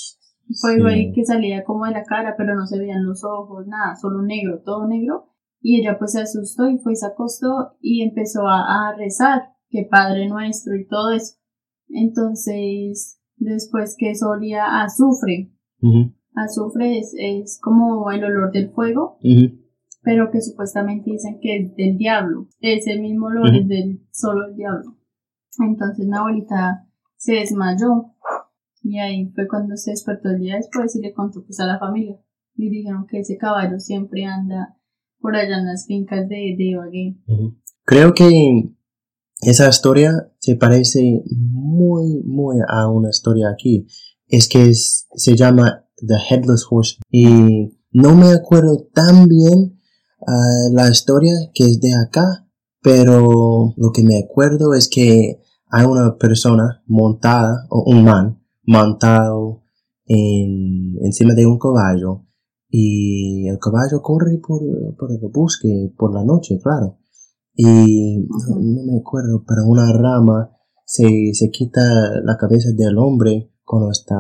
fuego 0.61 0.89
Sí. 0.89 0.95
ahí 0.95 1.13
que 1.13 1.25
salía 1.25 1.65
como 1.65 1.85
de 1.87 1.93
la 1.93 2.05
cara, 2.05 2.35
pero 2.37 2.55
no 2.55 2.67
se 2.67 2.79
veían 2.79 3.05
los 3.05 3.25
ojos, 3.25 3.67
nada, 3.67 3.97
solo 3.97 4.23
negro, 4.23 4.63
todo 4.65 4.87
negro 4.87 5.29
y 5.61 5.81
ella 5.81 5.97
pues 5.99 6.13
se 6.13 6.21
asustó 6.21 6.69
y 6.69 6.79
fue 6.79 6.93
y 6.93 6.97
se 6.97 7.07
acostó 7.07 7.77
y 7.81 8.03
empezó 8.03 8.47
a, 8.47 8.89
a 8.91 8.97
rezar, 8.97 9.43
que 9.71 9.87
Padre 9.91 10.29
Nuestro 10.29 10.77
y 10.77 10.87
todo 10.87 11.13
eso. 11.13 11.37
Entonces, 11.89 13.21
después 13.37 13.97
que 13.99 14.11
eso 14.11 14.29
olía 14.31 14.83
azufre, 14.83 15.53
azufre 16.35 16.99
es, 16.99 17.15
es 17.19 17.61
como 17.61 18.11
el 18.11 18.25
olor 18.25 18.53
del 18.53 18.71
fuego. 18.71 19.19
Pero 20.09 20.31
que 20.31 20.41
supuestamente 20.41 21.11
dicen 21.11 21.39
que 21.39 21.57
es 21.59 21.77
del 21.77 21.99
diablo. 21.99 22.49
Ese 22.61 22.99
mismo 22.99 23.27
olor 23.27 23.55
es 23.55 23.69
del 23.69 24.01
solo 24.11 24.47
el 24.49 24.57
diablo. 24.57 24.97
Entonces 25.63 26.07
mi 26.07 26.17
abuelita 26.17 26.87
se 27.19 27.35
desmayó 27.35 28.15
y 28.83 28.99
ahí 29.01 29.31
fue 29.35 29.47
cuando 29.47 29.77
se 29.77 29.91
despertó 29.91 30.31
el 30.31 30.39
día 30.41 30.57
después 30.57 30.97
y 30.97 31.03
le 31.03 31.13
contó 31.13 31.45
pues 31.45 31.61
a 31.61 31.67
la 31.67 31.79
familia. 31.79 32.17
Y 32.57 32.71
dijeron 32.71 33.07
que 33.07 33.19
ese 33.21 33.37
caballo 33.37 33.79
siempre 33.81 34.25
anda 34.25 34.79
por 35.21 35.37
allá 35.37 35.59
en 35.59 35.67
las 35.67 35.85
fincas 35.87 36.27
de, 36.27 36.55
de 36.57 36.65
Ibagué. 36.65 37.17
Creo 37.85 38.15
que 38.15 38.71
esa 39.43 39.69
historia 39.69 40.33
se 40.39 40.57
parece 40.57 41.23
muy, 41.37 42.23
muy 42.25 42.57
a 42.67 42.89
una 42.91 43.11
historia 43.11 43.51
aquí. 43.51 43.87
Es 44.27 44.49
que 44.49 44.71
es- 44.71 45.07
se 45.15 45.37
llama 45.37 45.85
The 45.99 46.15
Headless 46.31 46.65
Horseman. 46.71 47.03
Y 47.11 47.79
no 47.93 48.15
me 48.15 48.29
acuerdo 48.33 48.89
tan 48.95 49.27
bien 49.29 49.78
la 50.73 50.89
historia 50.91 51.33
que 51.55 51.65
es 51.65 51.81
de 51.81 51.95
acá, 51.95 52.47
pero 52.83 53.75
lo 53.77 53.93
que 53.93 54.03
me 54.03 54.19
acuerdo 54.19 54.75
es 54.75 54.89
que 54.89 55.41
hay 55.71 55.85
una 55.85 56.17
persona 56.17 56.83
montada, 56.87 57.67
o 57.71 57.85
un 57.87 58.05
man, 58.05 58.43
montado 58.65 59.63
en, 60.07 60.97
encima 61.03 61.35
de 61.35 61.47
un 61.47 61.59
caballo 61.59 62.25
y 62.71 63.49
el 63.49 63.59
caballo 63.59 64.03
corre 64.03 64.39
por, 64.39 64.61
por 64.97 65.11
el 65.13 65.21
bosque 65.33 65.93
por 65.97 66.13
la 66.13 66.25
noche, 66.25 66.59
claro. 66.63 66.99
Y 67.55 68.19
no 68.19 68.83
me 68.85 68.99
acuerdo, 69.01 69.45
pero 69.47 69.67
una 69.67 69.93
rama 69.93 70.51
se, 70.85 71.09
se 71.33 71.51
quita 71.51 71.83
la 72.23 72.37
cabeza 72.37 72.71
del 72.73 72.99
hombre 72.99 73.51
cuando 73.65 73.91
está, 73.91 74.17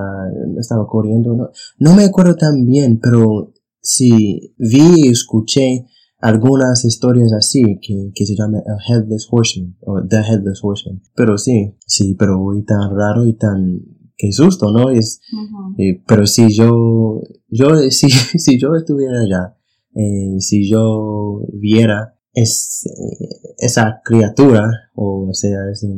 estaba 0.59 0.87
corriendo. 0.87 1.35
No, 1.37 1.51
no 1.79 1.94
me 1.94 2.05
acuerdo 2.05 2.37
tan 2.37 2.64
bien, 2.64 2.99
pero 3.01 3.53
sí 3.81 4.55
vi 4.59 5.05
y 5.05 5.09
escuché 5.09 5.87
algunas 6.18 6.85
historias 6.85 7.33
así 7.33 7.78
que, 7.81 8.11
que 8.14 8.26
se 8.26 8.35
llama 8.35 8.59
el 8.59 8.76
Headless 8.94 9.28
Horseman 9.31 9.76
o 9.81 10.02
The 10.07 10.18
Headless 10.18 10.61
Horseman. 10.62 11.02
Pero 11.14 11.38
sí, 11.38 11.76
sí, 11.87 12.14
pero 12.18 12.54
y 12.57 12.64
tan 12.64 12.94
raro 12.96 13.24
y 13.26 13.35
tan, 13.35 13.81
qué 14.16 14.33
susto, 14.33 14.72
¿no? 14.72 14.90
Es, 14.90 15.20
Ujú. 15.33 15.74
eh, 15.78 16.02
pero 16.07 16.26
si 16.26 16.52
yo, 16.52 17.20
yo, 17.48 17.76
si, 17.90 18.09
si 18.11 18.59
yo 18.59 18.74
estuviera 18.74 19.20
allá, 19.20 19.57
eh, 19.94 20.40
si 20.40 20.68
yo 20.68 21.42
viera 21.54 22.14
es, 22.33 22.87
eh, 22.87 23.54
esa 23.59 24.00
criatura, 24.04 24.68
o 24.94 25.31
sea, 25.33 25.70
ese, 25.70 25.88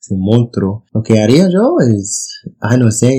ese 0.00 0.16
monstruo, 0.16 0.84
lo 0.92 1.02
que 1.02 1.20
haría 1.20 1.48
yo 1.48 1.76
es, 1.80 2.42
ay, 2.60 2.78
no 2.78 2.90
sé, 2.90 3.10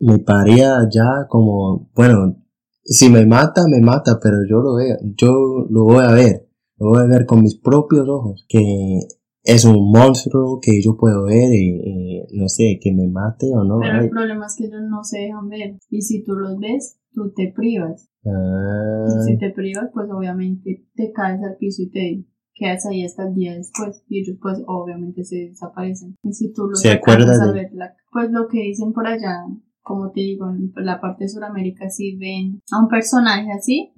me 0.00 0.18
paría 0.18 0.86
ya 0.90 1.26
como, 1.28 1.90
bueno, 1.94 2.43
si 2.84 3.08
me 3.10 3.26
mata, 3.26 3.62
me 3.68 3.80
mata, 3.80 4.18
pero 4.22 4.38
yo 4.48 4.58
lo 4.58 4.74
veo, 4.74 4.96
yo 5.16 5.66
lo 5.70 5.84
voy 5.84 6.04
a 6.04 6.12
ver, 6.12 6.48
lo 6.78 6.88
voy 6.88 7.00
a 7.02 7.06
ver 7.06 7.26
con 7.26 7.42
mis 7.42 7.56
propios 7.56 8.08
ojos, 8.08 8.44
que 8.48 8.98
es 9.44 9.64
un 9.64 9.90
monstruo 9.90 10.58
que 10.60 10.80
yo 10.82 10.96
puedo 10.96 11.24
ver 11.24 11.52
y, 11.52 11.80
y 11.84 12.38
no 12.38 12.48
sé, 12.48 12.78
que 12.80 12.92
me 12.92 13.06
mate 13.08 13.46
o 13.54 13.62
no. 13.62 13.78
Pero 13.80 13.98
ay. 13.98 14.04
el 14.04 14.10
problema 14.10 14.46
es 14.46 14.56
que 14.56 14.64
ellos 14.64 14.80
no 14.88 15.04
se 15.04 15.18
dejan 15.20 15.48
ver. 15.48 15.76
Y 15.90 16.00
si 16.00 16.24
tú 16.24 16.32
los 16.34 16.58
ves, 16.58 16.98
tú 17.12 17.30
te 17.34 17.52
privas. 17.54 18.08
Ah, 18.24 19.06
Y 19.06 19.22
si 19.32 19.38
te 19.38 19.50
privas, 19.50 19.90
pues 19.92 20.08
obviamente 20.10 20.86
te 20.94 21.12
caes 21.12 21.42
al 21.42 21.56
piso 21.58 21.82
y 21.82 21.90
te 21.90 22.24
quedas 22.54 22.86
ahí 22.86 23.04
hasta 23.04 23.28
el 23.28 23.34
día 23.34 23.54
después. 23.54 24.02
Y 24.08 24.20
ellos 24.20 24.38
pues 24.40 24.62
obviamente 24.66 25.24
se 25.24 25.48
desaparecen. 25.48 26.16
Y 26.22 26.32
si 26.32 26.52
tú 26.52 26.66
los 26.68 26.80
¿Se 26.80 26.92
a 26.92 27.52
ver, 27.52 27.70
la- 27.74 27.94
pues 28.10 28.30
lo 28.30 28.48
que 28.48 28.62
dicen 28.62 28.92
por 28.94 29.06
allá, 29.06 29.44
como 29.84 30.10
te 30.10 30.20
digo, 30.22 30.48
en 30.50 30.72
la 30.76 31.00
parte 31.00 31.24
de 31.24 31.28
Sudamérica, 31.28 31.88
si 31.90 32.16
ven 32.16 32.60
a 32.72 32.80
un 32.82 32.88
personaje 32.88 33.52
así, 33.52 33.92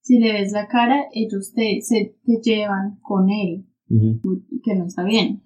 si 0.00 0.18
le 0.18 0.32
ves 0.32 0.50
la 0.52 0.66
cara, 0.66 1.04
ellos 1.12 1.52
te, 1.54 1.80
se, 1.82 2.16
te 2.24 2.40
llevan 2.42 2.98
con 3.02 3.28
él, 3.30 3.66
que 4.64 4.74
no 4.74 4.86
está 4.86 5.04
bien. 5.04 5.42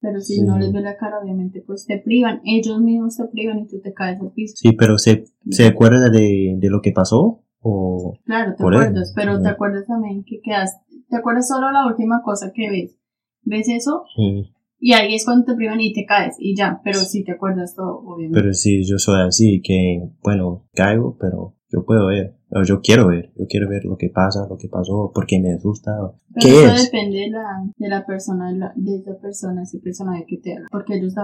Pero 0.00 0.20
si 0.20 0.34
Sí. 0.36 0.42
no 0.42 0.58
les 0.58 0.72
ves 0.72 0.82
la 0.84 0.96
cara, 0.96 1.18
obviamente 1.20 1.60
pues 1.66 1.84
te 1.84 1.98
privan. 1.98 2.40
Ellos 2.44 2.80
mismos 2.80 3.16
te 3.16 3.24
privan 3.26 3.58
y 3.58 3.66
tú 3.66 3.80
te 3.80 3.92
caes 3.92 4.20
al 4.20 4.30
piso. 4.30 4.54
Sí, 4.56 4.70
pero 4.72 4.96
¿se, 4.96 5.24
¿se 5.50 5.66
acuerda 5.66 6.08
de, 6.08 6.54
de 6.56 6.70
lo 6.70 6.80
que 6.82 6.92
pasó? 6.92 7.42
O, 7.60 8.14
Claro, 8.24 8.54
te 8.54 8.62
acuerdas, 8.62 9.12
pero 9.16 9.38
sí. 9.38 9.42
te 9.42 9.48
acuerdas 9.48 9.86
también 9.86 10.22
que 10.24 10.40
quedas, 10.40 10.78
te 11.08 11.16
acuerdas 11.16 11.48
solo 11.48 11.72
la 11.72 11.86
última 11.88 12.22
cosa 12.22 12.52
que 12.54 12.70
ves. 12.70 12.96
¿Ves 13.42 13.68
eso? 13.68 14.04
mm, 14.16 14.42
Y 14.80 14.92
ahí 14.92 15.14
es 15.14 15.24
cuando 15.24 15.44
te 15.44 15.54
privan 15.54 15.80
y 15.80 15.92
te 15.92 16.04
caes 16.06 16.36
y 16.38 16.54
ya, 16.56 16.80
pero 16.84 17.00
sí 17.00 17.24
te 17.24 17.32
acuerdas 17.32 17.74
todo, 17.74 17.98
obviamente. 18.00 18.40
pero 18.40 18.52
si 18.54 18.84
yo 18.86 18.98
soy 18.98 19.20
así, 19.26 19.60
que, 19.62 20.08
bueno, 20.22 20.68
caigo, 20.72 21.16
pero 21.18 21.56
yo 21.68 21.84
puedo 21.84 22.06
ver, 22.06 22.36
o 22.50 22.62
yo 22.62 22.80
quiero 22.80 23.08
ver, 23.08 23.32
yo 23.36 23.46
quiero 23.48 23.68
ver 23.68 23.84
lo 23.84 23.96
que 23.96 24.08
pasa, 24.08 24.46
lo 24.48 24.56
que 24.56 24.68
pasó, 24.68 25.10
porque 25.14 25.40
me 25.40 25.52
asusta. 25.52 25.90
Pero 26.32 26.46
¿Qué 26.46 26.60
eso 26.64 26.72
es? 26.74 26.84
depende 26.84 27.18
de 27.18 27.30
la, 27.30 27.44
de 27.76 27.88
la 27.88 28.06
persona, 28.06 28.52
de, 28.52 28.58
la- 28.58 28.72
de 28.76 28.96
esa 28.96 29.18
persona, 29.20 29.62
ese 29.62 29.78
personaje 29.80 30.24
que 30.28 30.38
te 30.38 30.54
habla. 30.54 30.68
Porque 30.70 30.96
ellos 30.96 31.14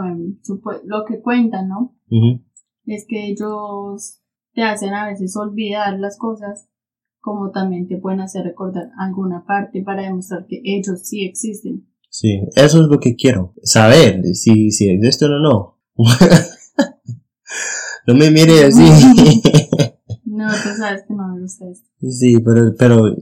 supo- 0.42 0.80
lo 0.84 1.04
que 1.04 1.20
cuentan, 1.22 1.68
¿no? 1.68 1.96
Es 2.86 3.06
que 3.08 3.28
ellos 3.28 4.20
te 4.52 4.62
hacen 4.62 4.92
a 4.94 5.06
veces 5.06 5.36
olvidar 5.36 5.98
las 5.98 6.18
cosas, 6.18 6.68
como 7.20 7.50
también 7.52 7.86
te 7.88 7.96
pueden 7.98 8.20
hacer 8.20 8.44
recordar 8.44 8.90
alguna 8.98 9.44
parte 9.46 9.82
para 9.82 10.02
demostrar 10.02 10.46
que 10.46 10.60
ellos 10.64 11.06
sí 11.08 11.24
existen. 11.24 11.86
Sí, 12.16 12.46
eso 12.54 12.80
es 12.80 12.86
lo 12.86 13.00
que 13.00 13.16
quiero, 13.16 13.54
saber 13.64 14.22
si, 14.34 14.70
si 14.70 14.88
existe 14.88 15.24
o 15.24 15.30
no. 15.30 15.80
no 18.06 18.14
me 18.14 18.30
mire 18.30 18.66
así. 18.66 18.84
No, 20.24 20.48
tú 20.48 20.68
sabes 20.76 21.04
que 21.06 21.14
no 21.14 21.28
me 21.28 21.40
gusta 21.42 21.64
esto. 21.68 21.88
Sí, 22.10 22.38
pero, 22.44 22.74
pero 22.76 23.16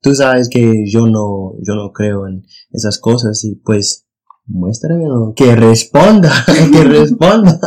tú 0.00 0.14
sabes 0.14 0.48
que 0.48 0.84
yo 0.86 1.08
no, 1.08 1.54
yo 1.60 1.74
no 1.74 1.92
creo 1.92 2.28
en 2.28 2.44
esas 2.70 2.98
cosas 2.98 3.44
y 3.44 3.56
pues 3.56 4.06
muéstrame 4.46 5.04
¿no? 5.04 5.34
que 5.34 5.56
responda, 5.56 6.32
que 6.72 6.84
responda. 6.84 7.60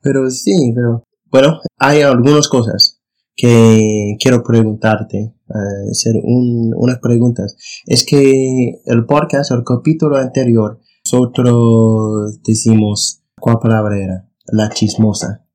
Pero 0.00 0.30
sí, 0.30 0.72
pero 0.74 1.04
bueno, 1.30 1.60
hay 1.78 2.02
algunas 2.02 2.48
cosas 2.48 3.00
que 3.36 4.16
quiero 4.20 4.42
preguntarte, 4.42 5.34
eh, 5.50 5.90
hacer 5.90 6.14
un, 6.22 6.72
unas 6.76 6.98
preguntas. 7.00 7.56
Es 7.86 8.04
que 8.04 8.80
el 8.84 9.04
podcast, 9.06 9.50
el 9.50 9.64
capítulo 9.64 10.16
anterior, 10.16 10.80
nosotros 11.04 12.40
decimos, 12.42 13.22
¿cuál 13.38 13.58
palabra 13.60 13.98
era? 13.98 14.30
La 14.46 14.70
chismosa. 14.70 15.46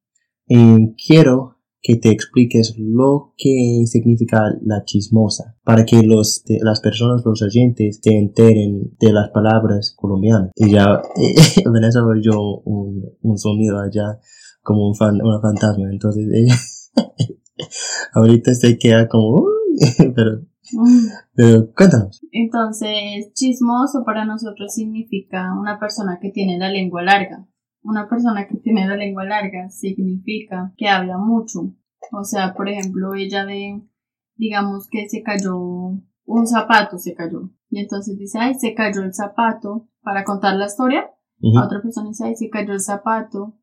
Y 0.47 0.95
quiero 0.95 1.55
que 1.81 1.97
te 1.97 2.09
expliques 2.09 2.73
lo 2.79 3.35
que 3.37 3.83
significa 3.85 4.51
la 4.63 4.83
chismosa, 4.85 5.55
para 5.63 5.85
que 5.85 6.01
los, 6.01 6.43
las 6.47 6.81
personas, 6.81 7.21
los 7.23 7.43
oyentes, 7.43 7.99
se 8.01 8.17
enteren 8.17 8.95
de 8.99 9.13
las 9.13 9.29
palabras 9.29 9.93
colombianas. 9.95 10.49
Y 10.55 10.71
ya, 10.71 11.01
Vanessa 11.65 12.03
oyó 12.03 12.41
un, 12.65 13.03
un 13.21 13.37
sonido 13.37 13.79
allá 13.79 14.19
como 14.63 14.87
un 14.87 14.95
fan, 14.95 15.21
una 15.21 15.39
fantasma, 15.39 15.87
entonces 15.91 16.27
ella 16.33 16.55
ahorita 18.13 18.55
se 18.55 18.79
queda 18.79 19.07
como, 19.07 19.45
pero 20.15 20.41
pero 21.35 21.71
cuéntanos. 21.75 22.21
Entonces, 22.31 23.31
chismoso 23.33 24.03
para 24.03 24.25
nosotros 24.25 24.73
significa 24.73 25.53
una 25.59 25.79
persona 25.79 26.19
que 26.19 26.31
tiene 26.31 26.57
la 26.57 26.69
lengua 26.69 27.03
larga. 27.03 27.47
Una 27.83 28.09
persona 28.09 28.47
que 28.47 28.57
tiene 28.57 28.87
la 28.87 28.95
lengua 28.95 29.25
larga 29.25 29.69
significa 29.69 30.73
que 30.77 30.87
habla 30.87 31.17
mucho. 31.17 31.75
O 32.11 32.23
sea, 32.23 32.53
por 32.55 32.67
ejemplo, 32.67 33.13
ella 33.13 33.45
ve, 33.45 33.81
digamos 34.35 34.87
que 34.89 35.07
se 35.07 35.21
cayó 35.21 35.55
un 35.57 36.47
zapato, 36.47 36.97
se 36.97 37.13
cayó. 37.13 37.51
Y 37.69 37.79
entonces 37.81 38.17
dice, 38.17 38.39
ay, 38.39 38.55
se 38.55 38.73
cayó 38.73 39.03
el 39.03 39.13
zapato. 39.13 39.87
Para 40.01 40.23
contar 40.23 40.55
la 40.55 40.65
historia, 40.65 41.09
a 41.57 41.65
otra 41.65 41.81
persona 41.81 42.09
dice, 42.09 42.25
ay, 42.25 42.35
se 42.35 42.49
cayó 42.49 42.73
el 42.73 42.81
zapato 42.81 43.55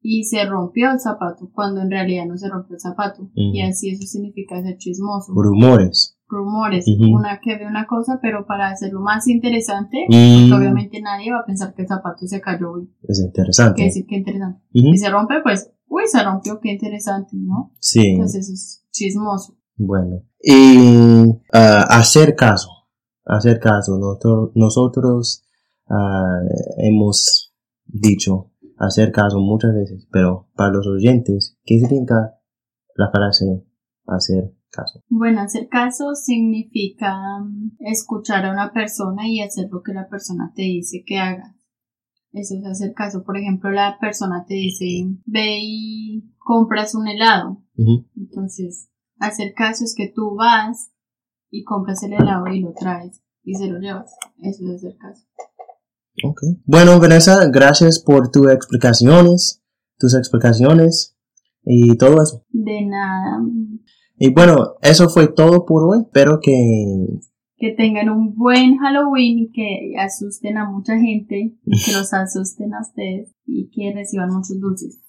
y 0.00 0.24
se 0.24 0.44
rompió 0.44 0.90
el 0.90 1.00
zapato, 1.00 1.50
cuando 1.52 1.80
en 1.80 1.90
realidad 1.90 2.26
no 2.26 2.36
se 2.36 2.48
rompió 2.48 2.74
el 2.74 2.80
zapato. 2.80 3.30
Y 3.34 3.62
así 3.62 3.90
eso 3.90 4.06
significa 4.06 4.62
ser 4.62 4.76
chismoso. 4.76 5.32
Rumores 5.34 6.18
rumores, 6.28 6.86
una 6.86 7.40
que 7.40 7.56
ve 7.56 7.66
una 7.66 7.86
cosa, 7.86 8.18
pero 8.20 8.46
para 8.46 8.68
hacerlo 8.68 9.00
más 9.00 9.26
interesante, 9.28 10.04
porque 10.06 10.52
obviamente 10.54 11.00
nadie 11.00 11.32
va 11.32 11.40
a 11.40 11.46
pensar 11.46 11.74
que 11.74 11.82
el 11.82 11.88
zapato 11.88 12.26
se 12.26 12.40
cayó 12.40 12.72
hoy. 12.72 12.90
Es 13.02 13.20
interesante. 13.20 13.76
Que 13.76 13.84
decir 13.84 14.06
que 14.06 14.16
interesante. 14.16 14.60
Y 14.72 14.96
se 14.98 15.10
rompe, 15.10 15.40
pues, 15.42 15.72
uy, 15.88 16.02
se 16.06 16.22
rompió, 16.22 16.60
qué 16.60 16.72
interesante, 16.72 17.30
¿no? 17.32 17.72
Sí. 17.80 18.10
Entonces 18.10 18.44
eso 18.44 18.52
es 18.52 18.86
chismoso. 18.90 19.56
Bueno. 19.76 20.22
Y 20.40 21.40
ah, 21.52 21.86
hacer 21.88 22.36
caso, 22.36 22.68
hacer 23.24 23.58
caso. 23.58 23.98
Nosotros, 23.98 24.50
nosotros 24.54 25.44
ah, 25.88 26.40
hemos 26.78 27.54
dicho 27.86 28.47
hacer 28.78 29.12
caso 29.12 29.38
muchas 29.40 29.74
veces, 29.74 30.06
pero 30.10 30.48
para 30.54 30.72
los 30.72 30.86
oyentes, 30.86 31.58
¿qué 31.64 31.78
significa 31.78 32.38
la 32.94 33.10
frase 33.10 33.64
hacer 34.06 34.54
caso? 34.70 35.02
Bueno, 35.08 35.40
hacer 35.40 35.68
caso 35.68 36.14
significa 36.14 37.40
mm, 37.40 37.76
escuchar 37.80 38.46
a 38.46 38.52
una 38.52 38.72
persona 38.72 39.28
y 39.28 39.40
hacer 39.40 39.68
lo 39.70 39.82
que 39.82 39.92
la 39.92 40.08
persona 40.08 40.52
te 40.54 40.62
dice 40.62 41.02
que 41.06 41.18
hagas. 41.18 41.54
Eso 42.32 42.56
es 42.56 42.66
hacer 42.66 42.92
caso. 42.94 43.24
Por 43.24 43.38
ejemplo, 43.38 43.70
la 43.70 43.98
persona 43.98 44.44
te 44.46 44.54
dice, 44.54 44.84
ve 45.24 45.58
y 45.62 46.34
compras 46.38 46.94
un 46.94 47.08
helado. 47.08 47.62
Entonces, 48.16 48.90
hacer 49.18 49.54
caso 49.54 49.84
es 49.84 49.94
que 49.96 50.12
tú 50.14 50.34
vas 50.36 50.92
y 51.50 51.64
compras 51.64 52.02
el 52.02 52.12
helado 52.12 52.46
y 52.48 52.60
lo 52.60 52.72
traes 52.72 53.22
y 53.42 53.54
se 53.54 53.68
lo 53.68 53.78
llevas. 53.78 54.14
Eso 54.42 54.64
es 54.64 54.76
hacer 54.76 54.96
caso. 54.98 55.24
Okay. 56.24 56.60
Bueno, 56.64 56.98
Vanessa, 57.00 57.48
gracias 57.50 57.98
por 58.00 58.30
tus 58.30 58.50
explicaciones, 58.50 59.62
tus 59.98 60.14
explicaciones 60.14 61.16
y 61.64 61.96
todo 61.96 62.22
eso. 62.22 62.44
De 62.50 62.84
nada. 62.84 63.42
Y 64.18 64.32
bueno, 64.32 64.76
eso 64.82 65.08
fue 65.08 65.28
todo 65.28 65.64
por 65.64 65.84
hoy. 65.84 66.02
Espero 66.02 66.40
que... 66.42 66.52
Que 67.56 67.72
tengan 67.72 68.08
un 68.08 68.36
buen 68.36 68.78
Halloween 68.78 69.38
y 69.38 69.50
que 69.50 69.94
asusten 69.98 70.58
a 70.58 70.70
mucha 70.70 70.96
gente, 70.96 71.56
que 71.64 71.92
los 71.92 72.12
asusten 72.12 72.72
a 72.74 72.80
ustedes 72.80 73.34
y 73.46 73.70
que 73.70 73.92
reciban 73.92 74.30
muchos 74.30 74.60
dulces. 74.60 75.00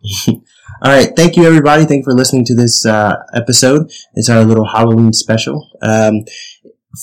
all 0.28 0.92
right. 0.92 1.14
Thank 1.16 1.36
you, 1.36 1.44
everybody. 1.44 1.84
Thank 1.84 2.00
you 2.00 2.04
for 2.04 2.14
listening 2.14 2.44
to 2.46 2.54
this 2.54 2.86
uh, 2.86 3.16
episode. 3.34 3.90
It's 4.14 4.28
our 4.28 4.44
little 4.44 4.66
Halloween 4.66 5.12
special. 5.12 5.68
Um, 5.82 6.24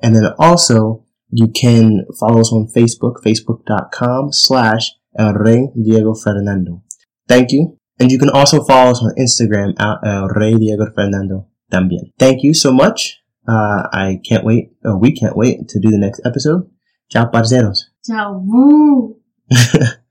And 0.02 0.16
then 0.16 0.28
also 0.38 1.06
you 1.32 1.48
can 1.48 2.06
follow 2.20 2.42
us 2.42 2.52
on 2.52 2.68
Facebook, 2.76 3.24
facebook.com 3.26 4.32
slash 4.32 4.92
El 5.18 5.34
Rey 5.34 5.70
Diego 5.82 6.14
Fernando. 6.14 6.84
Thank 7.28 7.52
you. 7.52 7.80
And 8.00 8.12
you 8.12 8.20
can 8.20 8.30
also 8.30 8.64
follow 8.64 8.92
us 8.92 9.02
on 9.02 9.16
Instagram 9.18 9.74
at 9.80 9.98
El 10.06 10.28
Rey 10.28 10.54
Diego 10.56 10.86
Fernando 10.94 11.48
también. 11.72 12.12
Thank 12.20 12.44
you 12.44 12.54
so 12.54 12.74
much. 12.74 13.25
Uh, 13.48 13.88
I 13.92 14.20
can't 14.28 14.44
wait, 14.44 14.72
or 14.84 14.98
we 14.98 15.12
can't 15.12 15.36
wait 15.36 15.68
to 15.70 15.80
do 15.80 15.90
the 15.90 16.00
next 16.00 16.22
episode. 16.26 16.70
Ciao, 17.10 17.26
parceros. 17.26 17.80
Ciao. 18.06 19.16